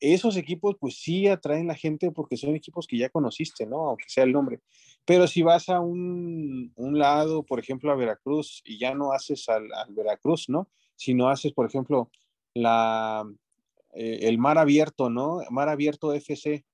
esos 0.00 0.36
equipos 0.36 0.76
pues 0.78 0.96
sí 1.00 1.26
atraen 1.26 1.66
la 1.66 1.74
gente 1.74 2.12
porque 2.12 2.36
son 2.36 2.54
equipos 2.54 2.86
que 2.86 2.98
ya 2.98 3.08
conociste, 3.10 3.66
¿no? 3.66 3.88
Aunque 3.88 4.04
sea 4.06 4.24
el 4.24 4.32
nombre. 4.32 4.60
Pero 5.08 5.26
si 5.26 5.40
vas 5.40 5.70
a 5.70 5.80
un, 5.80 6.70
lado, 6.76 7.42
por 7.42 7.58
ejemplo, 7.58 7.90
a 7.90 7.96
Veracruz 7.96 8.60
y 8.62 8.78
ya 8.78 8.94
no 8.94 9.12
haces 9.12 9.48
al, 9.48 9.72
al 9.72 9.94
Veracruz, 9.94 10.50
¿no? 10.50 10.68
Si 10.96 11.14
no 11.14 11.30
haces, 11.30 11.54
por 11.54 11.64
ejemplo, 11.64 12.10
la, 12.52 13.24
eh, 13.94 14.18
el 14.24 14.36
mar 14.36 14.58
abierto, 14.58 15.08
¿no? 15.08 15.40
Mar 15.48 15.70
abierto 15.70 16.12
FC, 16.12 16.66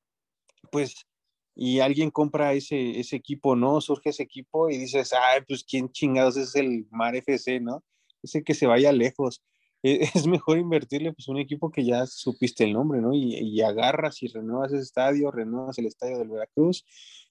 pues, 0.72 1.06
y 1.54 1.78
alguien 1.78 2.10
compra 2.10 2.54
ese, 2.54 2.98
ese 2.98 3.14
equipo, 3.14 3.54
¿no? 3.54 3.80
Surge 3.80 4.10
ese 4.10 4.24
equipo 4.24 4.68
y 4.68 4.78
dices, 4.78 5.12
ay, 5.12 5.42
pues, 5.46 5.62
¿quién 5.62 5.92
chingados 5.92 6.36
es 6.36 6.56
el 6.56 6.88
mar 6.90 7.14
FC, 7.14 7.60
¿no? 7.60 7.84
Ese 8.20 8.42
que 8.42 8.54
se 8.54 8.66
vaya 8.66 8.90
lejos. 8.90 9.44
E, 9.84 10.00
es 10.14 10.26
mejor 10.26 10.58
invertirle, 10.58 11.12
pues, 11.12 11.28
un 11.28 11.38
equipo 11.38 11.70
que 11.70 11.84
ya 11.84 12.06
supiste 12.06 12.64
el 12.64 12.72
nombre, 12.72 13.00
¿no? 13.00 13.14
Y, 13.14 13.34
y 13.36 13.60
agarras 13.60 14.22
y 14.22 14.28
renuevas 14.28 14.72
ese 14.72 14.82
estadio, 14.82 15.30
renuevas 15.30 15.78
el 15.78 15.86
estadio 15.86 16.18
del 16.18 16.30
Veracruz 16.30 16.84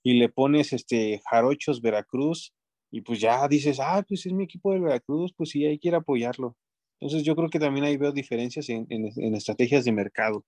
y 0.04 0.14
le 0.14 0.30
pones, 0.30 0.72
este, 0.74 1.22
Jarochos 1.30 1.82
Veracruz 1.82 2.54
y 2.92 3.02
pues 3.02 3.20
ya 3.20 3.48
dices, 3.48 3.80
ah, 3.82 4.06
pues 4.08 4.24
es 4.28 4.34
mi 4.34 4.44
equipo 4.44 4.72
del 4.72 4.84
Veracruz, 4.84 5.34
pues 5.36 5.50
sí, 5.50 5.66
hay 5.66 5.80
a 5.92 5.98
apoyarlo. 5.98 6.56
Entonces 7.00 7.24
yo 7.24 7.36
creo 7.36 7.50
que 7.50 7.60
también 7.60 7.86
ahí 7.86 7.98
veo 7.98 8.12
diferencias 8.12 8.70
en, 8.70 8.86
estrategias 9.36 9.84
de 9.84 9.92
mercado. 9.92 10.46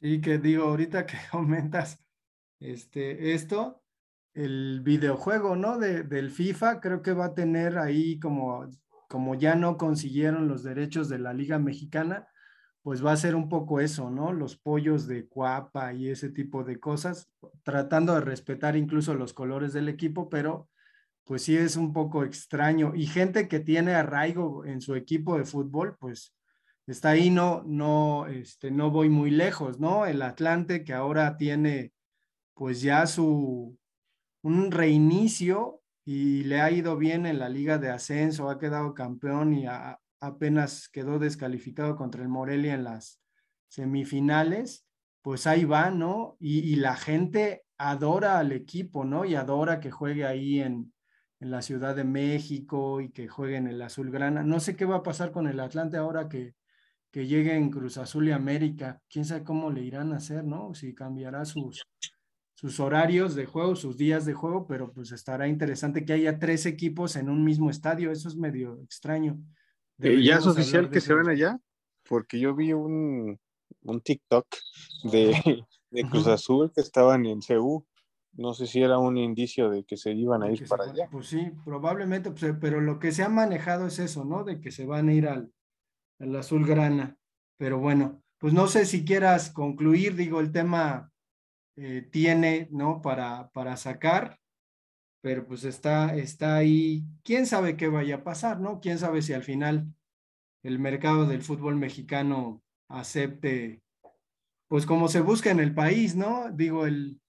Sí, 0.00 0.20
que 0.20 0.38
digo, 0.38 0.64
ahorita 0.64 1.06
que 1.06 1.16
aumentas 1.32 2.04
este, 2.58 3.34
esto, 3.34 3.84
el 4.34 4.80
videojuego, 4.80 5.54
¿no? 5.54 5.78
De, 5.78 6.02
del 6.02 6.32
FIFA, 6.32 6.80
creo 6.80 7.02
que 7.02 7.12
va 7.12 7.26
a 7.26 7.34
tener 7.34 7.78
ahí 7.78 8.18
como, 8.18 8.68
como 9.08 9.34
ya 9.34 9.54
no 9.56 9.76
consiguieron 9.76 10.48
los 10.48 10.62
derechos 10.62 11.08
de 11.08 11.18
la 11.18 11.32
Liga 11.32 11.58
Mexicana, 11.58 12.28
pues 12.82 13.04
va 13.04 13.12
a 13.12 13.16
ser 13.16 13.34
un 13.34 13.48
poco 13.48 13.80
eso, 13.80 14.10
¿no? 14.10 14.32
Los 14.32 14.56
pollos 14.56 15.06
de 15.06 15.26
cuapa 15.26 15.92
y 15.92 16.08
ese 16.08 16.30
tipo 16.30 16.64
de 16.64 16.78
cosas, 16.78 17.28
tratando 17.62 18.14
de 18.14 18.20
respetar 18.20 18.76
incluso 18.76 19.14
los 19.14 19.32
colores 19.32 19.72
del 19.72 19.88
equipo, 19.88 20.28
pero 20.28 20.68
pues 21.24 21.42
sí 21.42 21.56
es 21.56 21.76
un 21.76 21.92
poco 21.92 22.24
extraño. 22.24 22.94
Y 22.94 23.06
gente 23.06 23.48
que 23.48 23.60
tiene 23.60 23.94
arraigo 23.94 24.64
en 24.64 24.80
su 24.80 24.94
equipo 24.94 25.36
de 25.36 25.44
fútbol, 25.44 25.96
pues 25.98 26.34
está 26.86 27.10
ahí, 27.10 27.30
no, 27.30 27.62
no, 27.66 28.26
este, 28.26 28.70
no 28.70 28.90
voy 28.90 29.08
muy 29.10 29.30
lejos, 29.30 29.78
¿no? 29.78 30.06
El 30.06 30.22
Atlante 30.22 30.84
que 30.84 30.94
ahora 30.94 31.36
tiene 31.36 31.92
pues 32.54 32.80
ya 32.80 33.06
su, 33.06 33.78
un 34.42 34.70
reinicio 34.70 35.82
y 36.10 36.42
le 36.44 36.62
ha 36.62 36.70
ido 36.70 36.96
bien 36.96 37.26
en 37.26 37.38
la 37.38 37.50
liga 37.50 37.76
de 37.76 37.90
ascenso, 37.90 38.48
ha 38.48 38.58
quedado 38.58 38.94
campeón 38.94 39.52
y 39.52 39.66
apenas 40.20 40.88
quedó 40.88 41.18
descalificado 41.18 41.96
contra 41.96 42.22
el 42.22 42.30
Morelia 42.30 42.72
en 42.72 42.84
las 42.84 43.20
semifinales, 43.66 44.86
pues 45.20 45.46
ahí 45.46 45.66
va, 45.66 45.90
¿no? 45.90 46.38
Y, 46.40 46.60
y 46.60 46.76
la 46.76 46.96
gente 46.96 47.66
adora 47.76 48.38
al 48.38 48.52
equipo, 48.52 49.04
¿no? 49.04 49.26
Y 49.26 49.34
adora 49.34 49.80
que 49.80 49.90
juegue 49.90 50.24
ahí 50.24 50.60
en, 50.60 50.94
en 51.40 51.50
la 51.50 51.60
Ciudad 51.60 51.94
de 51.94 52.04
México 52.04 53.02
y 53.02 53.10
que 53.10 53.28
jueguen 53.28 53.66
el 53.66 53.82
Azulgrana. 53.82 54.42
No 54.42 54.60
sé 54.60 54.76
qué 54.76 54.86
va 54.86 54.96
a 54.96 55.02
pasar 55.02 55.30
con 55.30 55.46
el 55.46 55.60
Atlante 55.60 55.98
ahora 55.98 56.26
que, 56.26 56.54
que 57.10 57.26
llegue 57.26 57.54
en 57.54 57.68
Cruz 57.68 57.98
Azul 57.98 58.28
y 58.28 58.32
América. 58.32 59.02
Quién 59.10 59.26
sabe 59.26 59.44
cómo 59.44 59.70
le 59.70 59.82
irán 59.82 60.14
a 60.14 60.16
hacer, 60.16 60.42
¿no? 60.42 60.72
Si 60.72 60.94
cambiará 60.94 61.44
sus, 61.44 61.86
sus 62.58 62.80
horarios 62.80 63.36
de 63.36 63.46
juego, 63.46 63.76
sus 63.76 63.96
días 63.96 64.26
de 64.26 64.34
juego, 64.34 64.66
pero 64.66 64.92
pues 64.92 65.12
estará 65.12 65.46
interesante 65.46 66.04
que 66.04 66.12
haya 66.12 66.40
tres 66.40 66.66
equipos 66.66 67.14
en 67.14 67.30
un 67.30 67.44
mismo 67.44 67.70
estadio. 67.70 68.10
Eso 68.10 68.26
es 68.26 68.34
medio 68.34 68.80
extraño. 68.82 69.38
Eh, 70.00 70.20
¿Ya 70.24 70.38
es 70.38 70.46
oficial 70.48 70.90
que 70.90 71.00
se 71.00 71.14
van 71.14 71.28
allá? 71.28 71.56
Porque 72.08 72.40
yo 72.40 72.56
vi 72.56 72.72
un, 72.72 73.38
un 73.82 74.00
TikTok 74.00 74.48
de, 75.04 75.30
de 75.92 76.02
Cruz 76.10 76.26
Azul 76.26 76.72
que 76.74 76.80
estaban 76.80 77.26
en 77.26 77.42
Ceú 77.42 77.86
no 78.32 78.54
sé 78.54 78.66
si 78.66 78.82
era 78.82 78.98
un 78.98 79.16
indicio 79.16 79.70
de 79.70 79.84
que 79.84 79.96
se 79.96 80.12
iban 80.12 80.42
a 80.42 80.50
ir 80.50 80.66
para 80.66 80.84
allá. 80.84 81.08
Pues 81.10 81.28
sí, 81.28 81.50
probablemente, 81.64 82.30
pues, 82.32 82.54
pero 82.60 82.80
lo 82.80 82.98
que 82.98 83.12
se 83.12 83.22
ha 83.22 83.28
manejado 83.28 83.86
es 83.86 84.00
eso, 84.00 84.24
¿no? 84.24 84.42
De 84.42 84.60
que 84.60 84.72
se 84.72 84.84
van 84.84 85.08
a 85.08 85.14
ir 85.14 85.28
al, 85.28 85.52
al 86.18 86.36
azul 86.36 86.66
grana. 86.66 87.16
Pero 87.56 87.78
bueno, 87.78 88.22
pues 88.38 88.52
no 88.52 88.66
sé 88.66 88.84
si 88.84 89.04
quieras 89.04 89.50
concluir, 89.50 90.14
digo, 90.14 90.40
el 90.40 90.52
tema 90.52 91.07
eh, 91.80 92.08
tiene, 92.10 92.68
¿no? 92.72 93.00
Para, 93.00 93.50
para 93.50 93.76
sacar, 93.76 94.38
pero 95.20 95.46
pues 95.46 95.64
está, 95.64 96.16
está 96.16 96.56
ahí. 96.56 97.04
¿Quién 97.22 97.46
sabe 97.46 97.76
qué 97.76 97.88
vaya 97.88 98.16
a 98.16 98.24
pasar, 98.24 98.60
¿no? 98.60 98.80
¿Quién 98.80 98.98
sabe 98.98 99.22
si 99.22 99.32
al 99.32 99.44
final 99.44 99.86
el 100.62 100.78
mercado 100.78 101.26
del 101.26 101.42
fútbol 101.42 101.76
mexicano 101.76 102.62
acepte, 102.88 103.82
pues 104.66 104.86
como 104.86 105.08
se 105.08 105.20
busca 105.20 105.50
en 105.50 105.60
el 105.60 105.74
país, 105.74 106.16
¿no? 106.16 106.50
Digo, 106.50 106.86
el, 106.86 107.20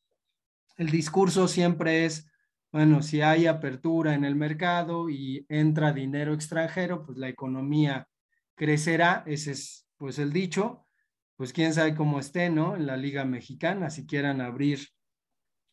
el 0.78 0.90
discurso 0.90 1.48
siempre 1.48 2.06
es, 2.06 2.28
bueno, 2.72 3.02
si 3.02 3.22
hay 3.22 3.48
apertura 3.48 4.16
en 4.16 4.26
el 4.26 4.36
mercado 4.36 5.10
y 5.10 5.46
entra 5.50 5.94
dinero 5.94 6.34
extranjero, 6.34 7.06
pues 7.06 7.18
la 7.18 7.30
economía 7.30 8.08
crecerá, 8.56 9.24
ese 9.26 9.52
es 9.52 9.88
pues 9.98 10.18
el 10.20 10.32
dicho, 10.32 10.88
pues 11.40 11.54
quién 11.54 11.74
sabe 11.74 11.96
cómo 11.96 12.20
esté, 12.20 12.50
¿no? 12.50 12.76
En 12.76 12.86
la 12.86 12.98
Liga 12.98 13.24
Mexicana, 13.24 13.90
si 13.90 14.06
quieran 14.06 14.42
abrir 14.42 14.90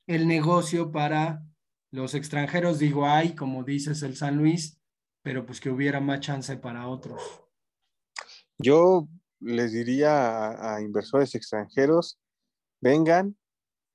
el 0.06 0.28
negocio 0.28 0.92
para 0.92 1.42
los 1.90 2.14
extranjeros, 2.14 2.78
digo, 2.78 3.04
hay, 3.04 3.34
como 3.34 3.64
dices, 3.64 4.04
el 4.04 4.14
San 4.14 4.36
Luis, 4.36 4.80
pero 5.22 5.44
pues 5.44 5.60
que 5.60 5.68
hubiera 5.68 5.98
más 5.98 6.20
chance 6.20 6.56
para 6.56 6.86
otros. 6.86 7.20
Yo 8.58 9.08
les 9.40 9.72
diría 9.72 10.76
a, 10.76 10.80
inversores 10.82 11.34
extranjeros, 11.34 12.16
vengan, 12.80 13.36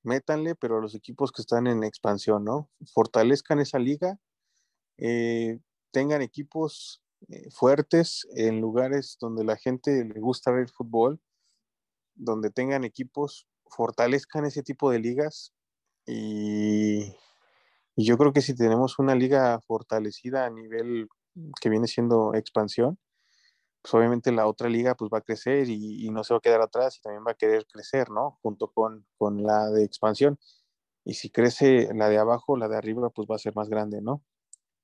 métanle, 0.02 0.54
pero 0.54 0.76
a 0.76 0.82
los 0.82 0.94
equipos 0.94 1.32
que 1.32 1.40
están 1.40 1.66
en 1.66 1.84
expansión, 1.84 2.44
¿no? 2.44 2.68
Fortalezcan 2.92 3.60
esa 3.60 3.78
liga, 3.78 4.18
eh, 4.98 5.58
tengan 5.90 6.20
equipos 6.20 7.02
eh, 7.28 7.48
fuertes 7.50 8.28
en 8.36 8.60
lugares 8.60 9.16
donde 9.18 9.42
la 9.42 9.56
gente 9.56 10.04
le 10.04 10.20
gusta 10.20 10.50
ver 10.50 10.68
fútbol, 10.68 11.18
donde 12.14 12.50
tengan 12.50 12.84
equipos, 12.84 13.46
fortalezcan 13.66 14.44
ese 14.44 14.62
tipo 14.62 14.90
de 14.90 14.98
ligas 14.98 15.52
y, 16.06 17.14
yo 17.96 18.16
creo 18.16 18.32
que 18.32 18.40
si 18.40 18.56
tenemos 18.56 18.98
una 18.98 19.14
liga 19.14 19.60
fortalecida 19.60 20.46
a 20.46 20.50
nivel 20.50 21.08
que 21.60 21.68
viene 21.68 21.86
siendo 21.86 22.34
expansión, 22.34 22.98
pues 23.82 23.94
obviamente 23.94 24.32
la 24.32 24.46
otra 24.46 24.68
liga 24.68 24.94
pues 24.94 25.10
va 25.12 25.18
a 25.18 25.22
crecer 25.22 25.68
y, 25.68 26.08
no 26.10 26.24
se 26.24 26.34
va 26.34 26.38
a 26.38 26.40
quedar 26.40 26.62
atrás 26.62 26.96
y 26.98 27.02
también 27.02 27.24
va 27.26 27.32
a 27.32 27.36
querer 27.36 27.66
crecer, 27.66 28.10
¿no? 28.10 28.38
Junto 28.42 28.68
con, 28.72 29.06
con 29.18 29.42
la 29.42 29.70
de 29.70 29.84
expansión. 29.84 30.38
Y 31.04 31.14
si 31.14 31.30
crece 31.30 31.92
la 31.94 32.08
de 32.08 32.18
abajo, 32.18 32.56
la 32.56 32.68
de 32.68 32.76
arriba 32.76 33.10
pues 33.10 33.28
va 33.30 33.36
a 33.36 33.38
ser 33.38 33.54
más 33.56 33.68
grande, 33.68 34.00
¿no? 34.00 34.22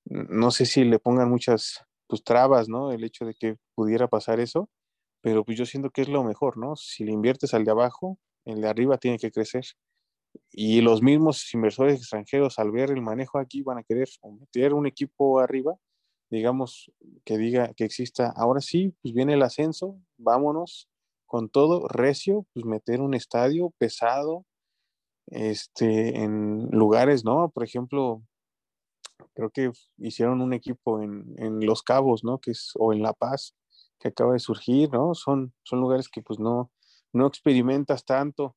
No 0.05 0.51
sé 0.51 0.67
si 0.67 0.85
le 0.85 0.99
pongan 0.99 1.31
muchas 1.31 1.85
pues 2.09 2.25
trabas, 2.25 2.69
¿no? 2.69 2.93
El 2.93 3.05
hecho 3.05 3.25
de 3.25 3.35
que 3.35 3.57
pudiera 3.75 4.09
pasar 4.09 4.41
eso, 4.41 4.69
pero 5.21 5.45
pues 5.45 5.59
yo 5.59 5.67
siento 5.67 5.91
que 5.91 6.03
es 6.03 6.09
lo 6.09 6.25
mejor, 6.25 6.57
¿no? 6.59 6.77
Si 6.77 7.05
le 7.05 7.13
inviertes 7.13 7.55
al 7.55 7.65
de 7.65 7.71
abajo, 7.71 8.19
el 8.45 8.61
de 8.61 8.69
arriba 8.69 8.99
tiene 8.99 9.19
que 9.19 9.31
crecer. 9.31 9.65
Y 10.51 10.81
los 10.81 11.03
mismos 11.03 11.53
inversores 11.55 11.99
extranjeros 12.01 12.59
al 12.59 12.71
ver 12.71 12.91
el 12.91 13.03
manejo 13.03 13.39
aquí 13.39 13.63
van 13.63 13.79
a 13.79 13.83
querer 13.83 14.09
meter 14.39 14.75
un 14.75 14.87
equipo 14.87 15.41
arriba, 15.41 15.75
digamos, 16.31 16.93
que 17.25 17.39
diga 17.39 17.73
que 17.75 17.85
exista, 17.85 18.33
ahora 18.37 18.61
sí, 18.61 18.95
pues 19.03 19.15
viene 19.15 19.35
el 19.35 19.43
ascenso, 19.43 19.99
vámonos 20.19 20.89
con 21.27 21.49
todo 21.49 21.89
recio, 21.89 22.47
pues 22.55 22.65
meter 22.65 23.01
un 23.01 23.15
estadio 23.15 23.71
pesado, 23.79 24.47
este, 25.27 26.19
en 26.23 26.69
lugares, 26.71 27.25
¿no? 27.25 27.51
Por 27.51 27.65
ejemplo, 27.65 28.23
creo 29.35 29.51
que 29.51 29.71
hicieron 29.99 30.41
un 30.41 30.55
equipo 30.55 31.03
en, 31.03 31.35
en, 31.37 31.65
Los 31.67 31.83
Cabos, 31.83 32.25
¿no? 32.25 32.39
Que 32.39 32.53
es, 32.53 32.73
o 32.79 32.93
en 32.93 33.03
La 33.03 33.13
Paz, 33.13 33.55
que 33.99 34.09
acaba 34.09 34.33
de 34.33 34.39
surgir, 34.39 34.93
¿no? 34.93 35.15
Son, 35.15 35.53
son 35.63 35.81
lugares 35.81 36.09
que 36.09 36.23
pues 36.23 36.39
no, 36.39 36.71
no 37.13 37.27
experimentas 37.27 38.05
tanto. 38.05 38.57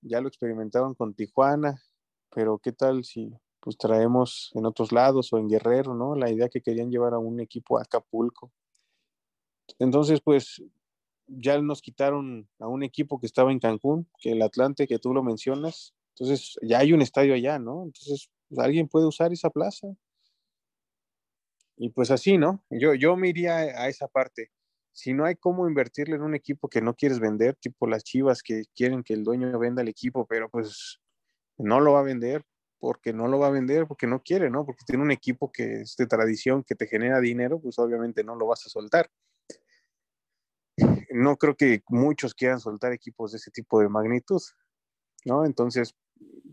Ya 0.00 0.20
lo 0.20 0.28
experimentaron 0.28 0.94
con 0.94 1.14
Tijuana, 1.14 1.82
pero 2.30 2.58
¿qué 2.58 2.72
tal 2.72 3.04
si 3.04 3.32
pues 3.60 3.76
traemos 3.76 4.50
en 4.54 4.66
otros 4.66 4.92
lados 4.92 5.32
o 5.32 5.38
en 5.38 5.48
Guerrero, 5.48 5.94
¿no? 5.94 6.14
La 6.14 6.30
idea 6.30 6.48
que 6.48 6.62
querían 6.62 6.90
llevar 6.90 7.14
a 7.14 7.18
un 7.18 7.40
equipo 7.40 7.78
a 7.78 7.82
Acapulco. 7.82 8.52
Entonces, 9.78 10.20
pues 10.20 10.62
ya 11.26 11.60
nos 11.60 11.82
quitaron 11.82 12.48
a 12.58 12.68
un 12.68 12.82
equipo 12.82 13.20
que 13.20 13.26
estaba 13.26 13.52
en 13.52 13.58
Cancún, 13.58 14.08
que 14.18 14.32
el 14.32 14.42
Atlante, 14.42 14.86
que 14.86 14.98
tú 14.98 15.12
lo 15.12 15.22
mencionas. 15.22 15.94
Entonces, 16.14 16.56
ya 16.62 16.78
hay 16.78 16.92
un 16.92 17.02
estadio 17.02 17.34
allá, 17.34 17.58
¿no? 17.58 17.82
Entonces, 17.84 18.30
pues, 18.48 18.58
alguien 18.60 18.88
puede 18.88 19.06
usar 19.06 19.32
esa 19.32 19.50
plaza. 19.50 19.88
Y 21.78 21.90
pues 21.90 22.10
así, 22.10 22.38
¿no? 22.38 22.64
Yo, 22.70 22.94
yo 22.94 23.16
me 23.16 23.28
iría 23.28 23.56
a 23.56 23.88
esa 23.88 24.08
parte. 24.08 24.50
Si 24.92 25.14
no 25.14 25.24
hay 25.24 25.36
cómo 25.36 25.68
invertirle 25.68 26.16
en 26.16 26.22
un 26.22 26.34
equipo 26.34 26.68
que 26.68 26.82
no 26.82 26.94
quieres 26.94 27.20
vender, 27.20 27.54
tipo 27.54 27.86
las 27.86 28.02
chivas 28.02 28.42
que 28.42 28.64
quieren 28.74 29.04
que 29.04 29.14
el 29.14 29.22
dueño 29.22 29.56
venda 29.58 29.82
el 29.82 29.88
equipo, 29.88 30.26
pero 30.26 30.48
pues 30.50 31.00
no 31.56 31.80
lo 31.80 31.92
va 31.92 32.00
a 32.00 32.02
vender 32.02 32.44
porque 32.80 33.12
no 33.12 33.28
lo 33.28 33.38
va 33.38 33.48
a 33.48 33.50
vender, 33.50 33.86
porque 33.86 34.06
no 34.06 34.22
quiere, 34.22 34.50
¿no? 34.50 34.64
Porque 34.64 34.84
tiene 34.84 35.02
un 35.02 35.10
equipo 35.10 35.50
que 35.52 35.82
es 35.82 35.96
de 35.96 36.06
tradición, 36.06 36.64
que 36.64 36.74
te 36.74 36.86
genera 36.86 37.20
dinero, 37.20 37.60
pues 37.60 37.78
obviamente 37.78 38.24
no 38.24 38.34
lo 38.34 38.46
vas 38.46 38.66
a 38.66 38.70
soltar. 38.70 39.10
No 41.10 41.36
creo 41.36 41.56
que 41.56 41.82
muchos 41.88 42.34
quieran 42.34 42.60
soltar 42.60 42.92
equipos 42.92 43.32
de 43.32 43.38
ese 43.38 43.50
tipo 43.50 43.80
de 43.80 43.88
magnitud, 43.88 44.40
¿no? 45.24 45.44
Entonces, 45.44 45.94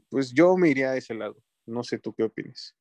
pues 0.10 0.32
yo 0.34 0.56
me 0.58 0.70
iría 0.70 0.92
a 0.92 0.98
ese 0.98 1.14
lado. 1.14 1.36
No 1.66 1.84
sé 1.84 2.00
tú 2.00 2.14
qué 2.14 2.24
opinas. 2.24 2.76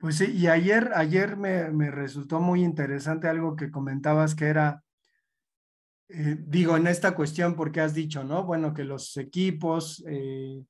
Pues 0.00 0.16
sí, 0.16 0.32
y 0.32 0.46
ayer, 0.46 0.92
ayer 0.94 1.36
me, 1.36 1.90
resultó 1.90 2.40
muy 2.40 2.64
interesante 2.64 3.28
algo 3.28 3.54
que 3.54 3.70
comentabas 3.70 4.34
que 4.34 4.46
era, 4.46 4.82
eh, 6.08 6.38
digo, 6.40 6.78
en 6.78 6.86
esta 6.86 7.14
cuestión, 7.14 7.54
porque 7.54 7.82
has 7.82 7.92
dicho, 7.92 8.24
¿no? 8.24 8.44
Bueno, 8.44 8.72
que 8.72 8.84
los 8.84 9.14
equipos 9.18 10.02
eh, 10.06 10.64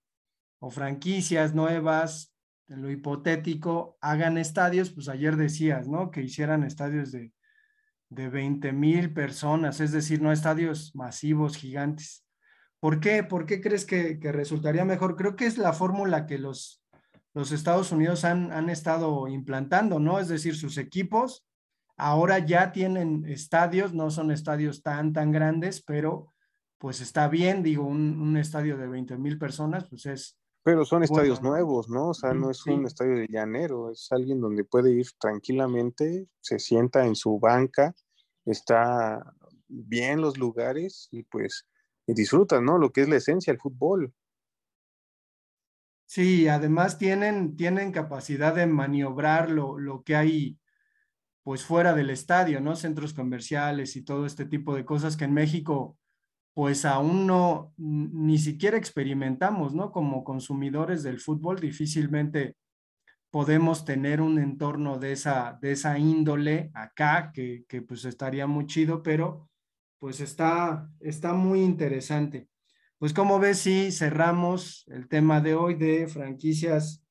o 0.59 0.69
franquicias 0.69 1.55
nuevas, 1.55 2.35
en 2.66 2.83
lo 2.83 2.90
hipotético, 2.90 3.97
hagan 4.01 4.37
estadios, 4.37 4.90
pues 4.90 5.09
ayer 5.09 5.37
decías, 5.37 5.87
¿no? 5.87 6.11
Que 6.11 6.23
hicieran 6.23 6.64
estadios 6.64 7.12
de, 7.12 7.33
de 8.09 8.29
20 8.29 8.73
mil 8.73 9.12
personas, 9.12 9.79
es 9.79 9.93
decir, 9.93 10.21
no 10.21 10.33
estadios 10.33 10.93
masivos, 10.97 11.57
gigantes. 11.57 12.27
¿Por 12.81 12.99
qué? 12.99 13.23
¿Por 13.23 13.47
qué 13.47 13.61
crees 13.61 13.85
que, 13.85 14.19
que 14.19 14.33
resultaría 14.33 14.85
mejor? 14.85 15.14
Creo 15.14 15.37
que 15.37 15.47
es 15.47 15.57
la 15.57 15.73
fórmula 15.73 16.27
que 16.27 16.38
los 16.38 16.80
los 17.35 17.53
Estados 17.53 17.93
Unidos 17.93 18.25
han, 18.25 18.53
han 18.53 18.71
estado 18.71 19.29
implantando, 19.29 19.99
¿no? 19.99 20.19
Es 20.19 20.29
decir, 20.29 20.57
sus 20.57 20.79
equipos 20.79 21.45
ahora 22.01 22.38
ya 22.38 22.73
tienen 22.73 23.25
estadios, 23.27 23.93
no 23.93 24.11
son 24.11 24.31
estadios 24.31 24.83
tan, 24.83 25.12
tan 25.12 25.31
grandes, 25.31 25.83
pero 25.83 26.33
pues 26.79 27.03
está 27.03 27.29
bien, 27.29 27.62
digo, 27.62 27.85
un, 27.85 28.37
estadio 28.38 28.79
de 28.79 28.88
20 28.88 29.19
mil 29.19 29.38
personas, 29.38 29.87
pues 29.88 30.07
es... 30.07 30.38
Pero 30.62 30.85
son 30.85 31.03
estadios 31.03 31.43
nuevos, 31.43 31.88
¿no? 31.88 32.09
O 32.09 32.14
sea, 32.14 32.33
no 32.33 32.51
es 32.51 32.66
un 32.66 32.87
estadio 32.87 33.16
de 33.16 33.27
llanero, 33.29 33.90
es 33.90 34.09
alguien 34.11 34.40
donde 34.40 34.64
puede 34.64 34.93
ir 34.93 35.07
tranquilamente, 35.19 36.27
se 36.40 36.59
sienta 36.59 37.07
en 37.07 37.14
su 37.14 37.38
banca, 37.38 37.95
está 38.45 39.35
bien 39.69 40.21
los 40.21 40.38
lugares 40.38 41.09
y 41.11 41.23
pues 41.25 41.66
disfruta, 42.07 42.61
¿no? 42.61 42.79
Lo 42.79 42.93
que 42.93 43.03
es 43.03 43.09
la 43.09 43.16
esencia 43.16 43.53
del 43.53 43.61
fútbol. 43.61 44.12
Sí, 46.11 46.49
además 46.49 46.99
tienen, 46.99 47.55
tienen 47.55 47.92
capacidad 47.92 48.53
de 48.53 48.66
maniobrar 48.66 49.49
lo, 49.49 49.79
lo, 49.79 50.03
que 50.03 50.16
hay 50.16 50.59
pues 51.44 51.62
fuera 51.64 51.94
del 51.94 52.11
estadio, 52.11 52.61
¿no? 52.61 52.75
Centros 52.75 53.14
comerciales 53.14 53.94
y 53.94 54.03
todo 54.03 54.27
este 54.27 54.44
tipo 54.44 54.75
de 54.75 54.85
cosas 54.85 55.16
que 55.16 55.27
en 55.27 55.35
México 55.35 55.96
pues 56.53 56.85
aún 56.85 57.29
no, 57.29 57.73
ni 57.77 58.38
siquiera 58.38 58.77
experimentamos, 58.77 59.73
¿no? 59.73 59.92
Como 59.92 60.25
consumidores 60.25 61.05
del 61.05 61.20
fútbol 61.20 61.61
difícilmente 61.61 62.57
podemos 63.31 63.85
tener 63.85 64.20
un 64.20 64.40
entorno 64.40 64.99
de 64.99 65.12
esa, 65.12 65.61
de 65.62 65.70
esa 65.70 65.96
índole 65.96 66.73
acá, 66.75 67.31
que, 67.33 67.64
que 67.68 67.83
pues 67.83 68.05
estaría 68.05 68.49
muy 68.49 68.66
chido, 68.66 69.01
pero 69.05 69.49
pues 70.01 70.18
está, 70.18 70.90
está 70.99 71.35
muy 71.35 71.61
interesante. 71.61 72.49
Pues 73.00 73.14
como 73.14 73.38
ves, 73.38 73.60
sí, 73.60 73.92
cerramos 73.92 74.84
el 74.88 75.08
tema 75.08 75.40
de 75.40 75.54
hoy 75.54 75.72
de 75.72 76.06
franquicias 76.06 77.02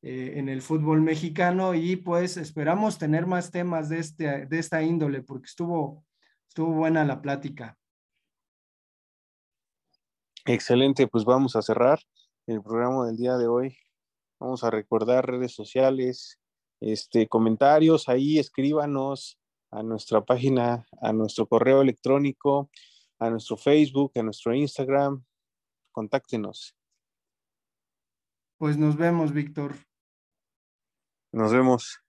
eh, 0.00 0.34
en 0.36 0.48
el 0.48 0.62
fútbol 0.62 1.00
mexicano 1.00 1.74
y 1.74 1.96
pues 1.96 2.36
esperamos 2.36 2.96
tener 2.96 3.26
más 3.26 3.50
temas 3.50 3.88
de, 3.88 3.98
este, 3.98 4.46
de 4.46 4.58
esta 4.60 4.84
índole 4.84 5.20
porque 5.20 5.46
estuvo, 5.46 6.04
estuvo 6.46 6.72
buena 6.72 7.04
la 7.04 7.20
plática. 7.20 7.76
Excelente, 10.44 11.08
pues 11.08 11.24
vamos 11.24 11.56
a 11.56 11.62
cerrar 11.62 11.98
el 12.46 12.62
programa 12.62 13.06
del 13.06 13.16
día 13.16 13.36
de 13.36 13.48
hoy. 13.48 13.76
Vamos 14.38 14.62
a 14.62 14.70
recordar 14.70 15.26
redes 15.26 15.56
sociales, 15.56 16.38
este, 16.78 17.26
comentarios, 17.26 18.08
ahí 18.08 18.38
escríbanos 18.38 19.40
a 19.72 19.82
nuestra 19.82 20.24
página, 20.24 20.86
a 21.00 21.12
nuestro 21.12 21.48
correo 21.48 21.82
electrónico, 21.82 22.70
a 23.18 23.28
nuestro 23.28 23.56
Facebook, 23.56 24.12
a 24.14 24.22
nuestro 24.22 24.54
Instagram, 24.54 25.24
contáctenos. 25.92 26.74
Pues 28.58 28.76
nos 28.76 28.96
vemos, 28.96 29.32
Víctor. 29.32 29.74
Nos 31.32 31.52
vemos. 31.52 32.02